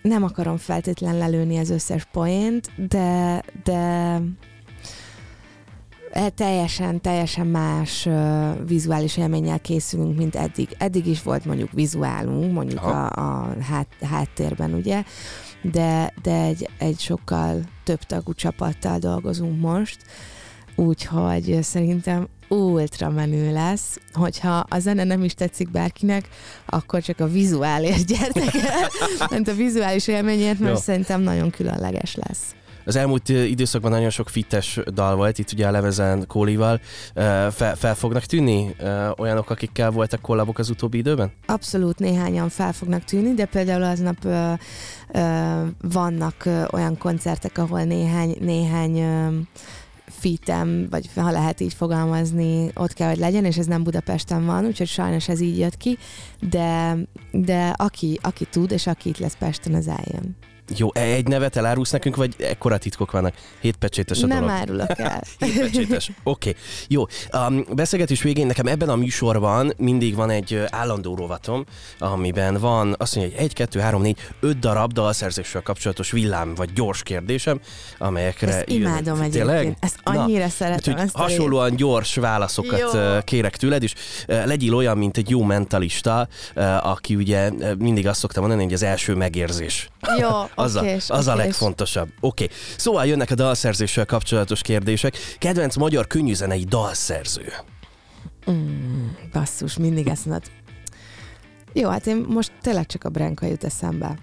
nem 0.02 0.24
akarom 0.24 0.58
feltétlen 0.58 1.18
lelőni 1.18 1.58
az 1.58 1.70
összes 1.70 2.08
poént, 2.12 2.88
de, 2.88 3.44
de 3.64 4.22
teljesen, 6.36 7.02
teljesen 7.02 7.48
más 7.48 8.08
vizuális 8.68 9.18
élménnyel 9.18 9.60
készülünk, 9.60 10.18
mint 10.18 10.36
eddig. 10.36 10.76
Eddig 10.78 11.08
is 11.08 11.24
volt 11.24 11.46
mondjuk 11.46 11.72
vizuálunk, 11.72 12.54
mondjuk 12.54 12.84
Aha. 12.84 13.06
a, 13.06 13.42
a 13.42 13.56
hát, 13.62 13.88
háttérben, 14.02 14.74
ugye, 14.74 15.04
de, 15.62 16.14
de 16.22 16.42
egy, 16.42 16.70
egy 16.78 17.00
sokkal 17.00 17.62
több 17.84 18.00
tagú 18.00 18.34
csapattal 18.34 19.00
dolgozunk 19.00 19.62
most, 19.62 19.98
úgyhogy 20.76 21.60
szerintem 21.62 22.28
ultra 22.48 23.10
menő 23.10 23.52
lesz, 23.52 24.00
hogyha 24.14 24.66
a 24.70 24.80
zene 24.80 25.04
nem 25.04 25.24
is 25.24 25.34
tetszik 25.34 25.72
bárkinek, 25.72 26.28
akkor 26.66 27.02
csak 27.02 27.20
a 27.20 27.28
vizuálért 27.28 28.06
gyertek 28.06 28.54
el, 28.54 28.90
mert 29.30 29.48
a 29.48 29.54
vizuális 29.54 30.08
élményért, 30.08 30.60
mert 30.60 30.74
Jó. 30.74 30.80
szerintem 30.80 31.22
nagyon 31.22 31.50
különleges 31.50 32.16
lesz. 32.16 32.56
Az 32.86 32.96
elmúlt 32.96 33.30
időszakban 33.30 33.92
nagyon 33.92 34.10
sok 34.10 34.30
fittes 34.30 34.80
dal 34.94 35.16
volt, 35.16 35.38
itt 35.38 35.52
ugye 35.52 35.68
a 35.68 35.72
levezen 35.72 36.28
Kólival. 36.28 36.80
Fel, 37.52 37.76
fel 37.76 37.96
fognak 37.96 38.24
tűnni 38.24 38.76
olyanok, 39.18 39.50
akikkel 39.50 39.92
voltak 39.92 40.22
kollabok 40.22 40.58
az 40.58 40.70
utóbbi 40.70 40.98
időben? 40.98 41.32
Abszolút 41.46 42.00
néhányan 42.00 42.50
fel 42.50 42.74
fognak 42.74 43.04
tűnni, 43.04 43.34
de 43.34 43.46
például 43.46 43.84
aznap 43.84 44.26
ö, 44.26 44.54
ö, 45.14 45.64
vannak 45.82 46.50
olyan 46.72 46.98
koncertek, 46.98 47.58
ahol 47.58 47.84
néhány, 47.84 48.36
néhány 48.40 49.00
ö, 49.00 49.28
fitem, 50.06 50.88
vagy 50.90 51.10
ha 51.16 51.32
lehet 51.32 51.60
így 51.60 51.74
fogalmazni, 51.74 52.72
ott 52.76 52.94
kell, 52.94 53.10
hogy 53.10 53.18
legyen, 53.18 53.46
és 53.46 53.58
ez 53.58 53.66
nem 53.66 53.84
Budapesten 53.84 54.46
van, 54.46 54.66
úgyhogy 54.66 54.88
sajnos 54.88 55.28
ez 55.30 55.40
így 55.40 55.58
jött 55.58 55.78
ki, 55.78 55.98
de, 56.50 56.98
de 57.32 57.74
aki, 57.76 58.20
aki 58.22 58.46
tud, 58.46 58.72
és 58.72 58.88
aki 58.88 59.10
itt 59.10 59.18
lesz 59.18 59.38
Pesten, 59.40 59.74
az 59.74 59.88
eljön. 59.88 60.36
Jó, 60.78 60.90
e- 60.94 61.02
egy 61.02 61.28
nevet 61.28 61.56
elárulsz 61.56 61.92
nekünk, 61.92 62.16
vagy 62.16 62.36
ekkora 62.40 62.78
titkok 62.78 63.12
vannak? 63.12 63.34
Hétpecsétes 63.60 64.24
a 64.24 64.28
Nem 64.28 64.40
dolog. 64.40 64.54
árulok 64.56 65.00
el. 65.00 65.24
Hétpecsétes. 65.40 66.12
Oké. 66.24 66.50
Okay. 66.50 66.62
Jó. 66.88 67.06
A 67.30 67.52
beszélgetés 67.74 68.22
végén 68.22 68.48
nekem 68.48 68.66
ebben 68.68 68.90
a 68.90 68.96
műsorban 68.96 69.74
mindig 69.78 70.16
van 70.16 70.30
egy 70.30 70.64
állandó 70.70 71.16
rovatom, 71.16 71.66
amiben 72.00 72.58
van 72.60 72.96
azt 72.98 73.16
mondja, 73.16 73.36
hogy 73.36 73.46
egy, 73.46 73.54
kettő, 73.54 73.80
három, 73.80 74.02
négy, 74.02 74.18
öt 74.40 74.60
darab 74.60 74.92
dalszerzéssel 74.92 75.62
kapcsolatos 75.62 76.12
villám 76.12 76.56
vagy 76.56 76.74
gyors 76.74 77.04
kérdésem, 77.04 77.60
amelyekre... 77.98 78.54
Ezt 78.54 78.70
imádom 78.70 79.16
jön- 79.18 79.26
egyébként. 79.26 79.78
Ezt 79.80 80.00
annyira 80.04 80.44
Na, 80.44 80.50
szeretem. 80.50 80.94
Hát, 80.96 81.04
ezt 81.04 81.16
hasonlóan 81.16 81.76
gyors 81.76 82.16
válaszokat 82.16 82.80
Jó. 82.80 83.00
kérek 83.24 83.58
tőled, 83.58 83.84
és 83.84 83.94
legyél 84.28 84.76
olyan, 84.76 84.98
mint 84.98 85.18
egy 85.18 85.30
jó 85.30 85.44
mentalista, 85.44 86.28
aki 86.82 87.16
ugye 87.16 87.52
mindig 87.78 88.08
azt 88.08 88.20
szokta 88.20 88.40
mondani, 88.40 88.64
hogy 88.64 88.74
az 88.74 88.84
első 88.84 89.16
megérzés. 89.16 89.90
Jó, 90.20 90.30
Az, 90.56 90.78
okés, 90.78 91.10
a, 91.10 91.14
az 91.16 91.28
a 91.28 91.34
okés. 91.34 91.46
legfontosabb. 91.46 92.10
Oké, 92.20 92.44
okay. 92.44 92.56
szóval 92.78 93.06
jönnek 93.06 93.32
a 93.32 93.36
dalszerzéssel 93.36 94.06
kapcsolatos 94.06 94.62
kérdések. 94.62 95.18
Kedvenc 95.40 95.76
magyar 95.76 96.08
könnyűzenei 96.08 96.64
dalszerző. 96.64 97.54
Mm, 98.52 99.08
basszus, 99.32 99.78
mindig 99.78 100.08
ezt 100.08 100.26
mondod. 100.26 100.52
Jó, 101.74 101.90
hát 101.90 102.08
én 102.08 102.26
most 102.28 102.52
tényleg 102.62 102.86
csak 102.86 103.04
a 103.04 103.10
Brenka 103.10 103.46
jut 103.46 103.64
eszembe, 103.64 104.18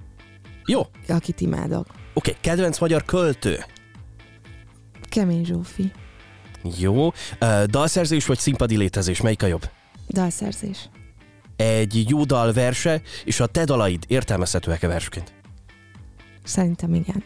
Jó, 0.66 0.80
oké. 0.80 1.12
akit 1.12 1.40
imádok. 1.40 1.86
Okay. 2.14 2.36
Kedvenc 2.40 2.78
magyar 2.78 3.04
költő. 3.04 3.64
Kemény 5.08 5.44
Zsófi. 5.44 5.92
Jó. 6.78 7.12
Ö, 7.38 7.64
dalszerzés 7.66 8.26
vagy 8.26 8.38
színpadi 8.38 8.76
létezés, 8.76 9.20
melyik 9.20 9.42
a 9.42 9.46
jobb? 9.46 9.70
Dalszerzés. 10.08 10.88
Egy 11.56 12.04
jó 12.08 12.24
dal 12.24 12.52
verse, 12.52 13.02
és 13.24 13.40
a 13.40 13.46
te 13.46 13.64
dalaid 13.64 14.04
értelmezhetőek-e 14.06 14.86
versként? 14.86 15.32
Szerintem 16.50 16.94
igen. 16.94 17.24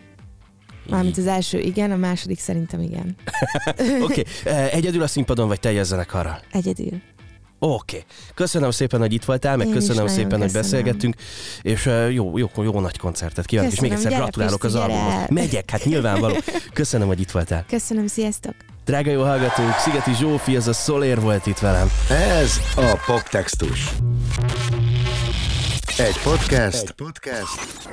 Mármint 0.88 1.18
az 1.18 1.26
első 1.26 1.58
igen, 1.58 1.90
a 1.90 1.96
második 1.96 2.38
szerintem 2.38 2.80
igen. 2.80 3.16
Oké, 4.02 4.22
okay. 4.44 4.70
egyedül 4.70 5.02
a 5.02 5.06
színpadon, 5.06 5.48
vagy 5.48 5.60
teljes 5.60 5.86
zenekarral? 5.86 6.40
Egyedül. 6.52 7.00
Oké. 7.58 7.96
Okay. 7.96 8.04
Köszönöm 8.34 8.70
szépen, 8.70 9.00
hogy 9.00 9.12
itt 9.12 9.24
voltál, 9.24 9.56
meg 9.56 9.66
Én 9.66 9.72
köszönöm 9.72 10.06
szépen, 10.06 10.40
hogy 10.40 10.52
köszönöm. 10.52 10.62
beszélgettünk, 10.62 11.14
és 11.62 11.86
uh, 11.86 12.12
jó, 12.12 12.38
jó, 12.38 12.48
jó 12.56 12.80
nagy 12.80 12.98
koncertet 12.98 13.46
kívánok, 13.46 13.72
és 13.72 13.80
még 13.80 13.90
Köszönöm, 13.90 14.12
egyszer 14.12 14.20
gyere, 14.20 14.22
gratulálok 14.22 14.64
az 14.64 14.72
Pisti, 14.72 14.88
gyere 14.88 15.02
albumhoz. 15.02 15.28
Megyek, 15.28 15.70
hát 15.70 15.84
nyilvánvaló. 15.84 16.34
Köszönöm, 16.72 17.06
hogy 17.06 17.20
itt 17.20 17.30
voltál. 17.30 17.64
Köszönöm, 17.68 18.06
sziasztok! 18.06 18.54
Drága 18.84 19.10
jó 19.10 19.22
hallgatók, 19.22 19.78
Szigeti 19.78 20.14
Zsófi, 20.14 20.56
ez 20.56 20.68
a 20.68 20.72
Szolér 20.72 21.20
volt 21.20 21.46
itt 21.46 21.58
velem. 21.58 21.90
Ez 22.10 22.60
a 22.76 23.02
Poptextus. 23.06 23.94
Egy 25.98 26.20
podcast, 26.22 26.82
Egy 26.82 26.92
podcast, 26.92 27.88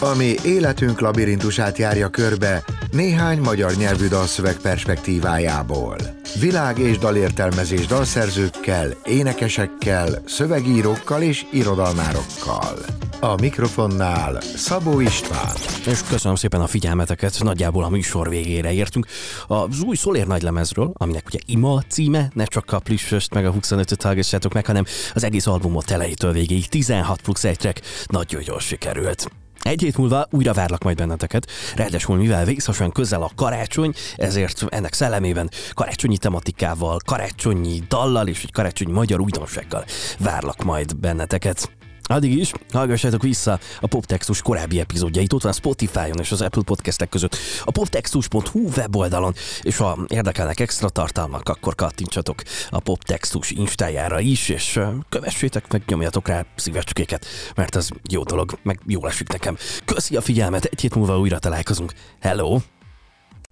ami 0.00 0.34
életünk 0.44 1.00
labirintusát 1.00 1.78
járja 1.78 2.08
körbe 2.08 2.64
néhány 2.90 3.38
magyar 3.38 3.74
nyelvű 3.74 4.08
dalszöveg 4.08 4.56
perspektívájából. 4.56 5.96
Világ 6.40 6.78
és 6.78 6.98
dalértelmezés 6.98 7.86
dalszerzőkkel, 7.86 8.96
énekesekkel, 9.04 10.22
szövegírókkal 10.26 11.22
és 11.22 11.44
irodalmárokkal. 11.52 12.78
A 13.20 13.40
mikrofonnál 13.40 14.40
Szabó 14.40 15.00
István. 15.00 15.54
És 15.86 16.00
köszönöm 16.08 16.36
szépen 16.36 16.60
a 16.60 16.66
figyelmeteket, 16.66 17.42
nagyjából 17.42 17.84
a 17.84 17.88
műsor 17.88 18.28
végére 18.28 18.72
értünk. 18.72 19.06
Az 19.46 19.82
új 19.82 19.96
Szolér 19.96 20.26
nagylemezről, 20.26 20.90
aminek 20.94 21.26
ugye 21.26 21.38
Ima 21.46 21.82
címe, 21.88 22.30
ne 22.34 22.44
csak 22.44 22.72
a 22.72 22.78
plüssöst 22.78 23.34
meg 23.34 23.46
a 23.46 23.52
25-öt 23.52 24.02
hallgassátok 24.02 24.52
meg, 24.52 24.66
hanem 24.66 24.84
az 25.14 25.24
egész 25.24 25.46
albumot 25.46 25.90
elejétől 25.90 26.32
végéig 26.32 26.68
16 26.68 27.13
plusz 27.22 27.44
egy 27.44 27.56
track 27.56 27.80
nagyon 28.06 28.42
jól 28.46 28.60
sikerült. 28.60 29.30
Egy 29.60 29.80
hét 29.80 29.96
múlva 29.96 30.26
újra 30.30 30.52
várlak 30.52 30.82
majd 30.82 30.96
benneteket, 30.96 31.50
ráadásul 31.76 32.16
mivel 32.16 32.44
végszasan 32.44 32.92
közel 32.92 33.22
a 33.22 33.30
karácsony, 33.36 33.92
ezért 34.16 34.64
ennek 34.68 34.92
szellemében 34.92 35.50
karácsonyi 35.74 36.18
tematikával, 36.18 37.00
karácsonyi 37.04 37.82
dallal 37.88 38.28
és 38.28 38.42
egy 38.42 38.52
karácsonyi 38.52 38.92
magyar 38.92 39.20
újdonsággal 39.20 39.84
várlak 40.18 40.64
majd 40.64 40.96
benneteket. 40.96 41.70
Addig 42.06 42.38
is 42.38 42.52
hallgassátok 42.72 43.22
vissza 43.22 43.58
a 43.80 43.86
Poptextus 43.86 44.42
korábbi 44.42 44.80
epizódjait, 44.80 45.32
ott 45.32 45.42
van 45.42 45.52
a 45.52 45.54
Spotify-on 45.54 46.18
és 46.20 46.32
az 46.32 46.40
Apple 46.40 46.62
Podcastek 46.62 47.08
között 47.08 47.36
a 47.64 47.70
poptextus.hu 47.70 48.68
weboldalon, 48.76 49.34
és 49.62 49.76
ha 49.76 49.98
érdekelnek 50.08 50.60
extra 50.60 50.88
tartalmak, 50.88 51.48
akkor 51.48 51.74
kattintsatok 51.74 52.42
a 52.70 52.80
Poptextus 52.80 53.50
instájára 53.50 54.20
is, 54.20 54.48
és 54.48 54.80
kövessétek 55.08 55.72
meg, 55.72 55.82
nyomjatok 55.86 56.28
rá 56.28 56.44
szívecskéket, 56.56 57.26
mert 57.54 57.74
az 57.74 57.90
jó 58.10 58.22
dolog, 58.22 58.58
meg 58.62 58.80
jól 58.86 59.08
esik 59.08 59.28
nekem. 59.28 59.56
Köszi 59.84 60.16
a 60.16 60.20
figyelmet, 60.20 60.64
egy 60.64 60.80
hét 60.80 60.94
múlva 60.94 61.18
újra 61.18 61.38
találkozunk. 61.38 61.92
Hello! 62.20 62.58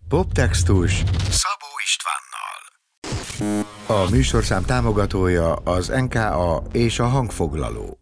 Poptextus 0.08 0.92
Szabó 1.30 1.70
Istvánnal. 1.84 2.40
A 3.86 4.10
műsorszám 4.10 4.64
támogatója 4.64 5.54
az 5.54 5.88
NKA 5.88 6.62
és 6.72 6.98
a 6.98 7.06
hangfoglaló. 7.06 8.01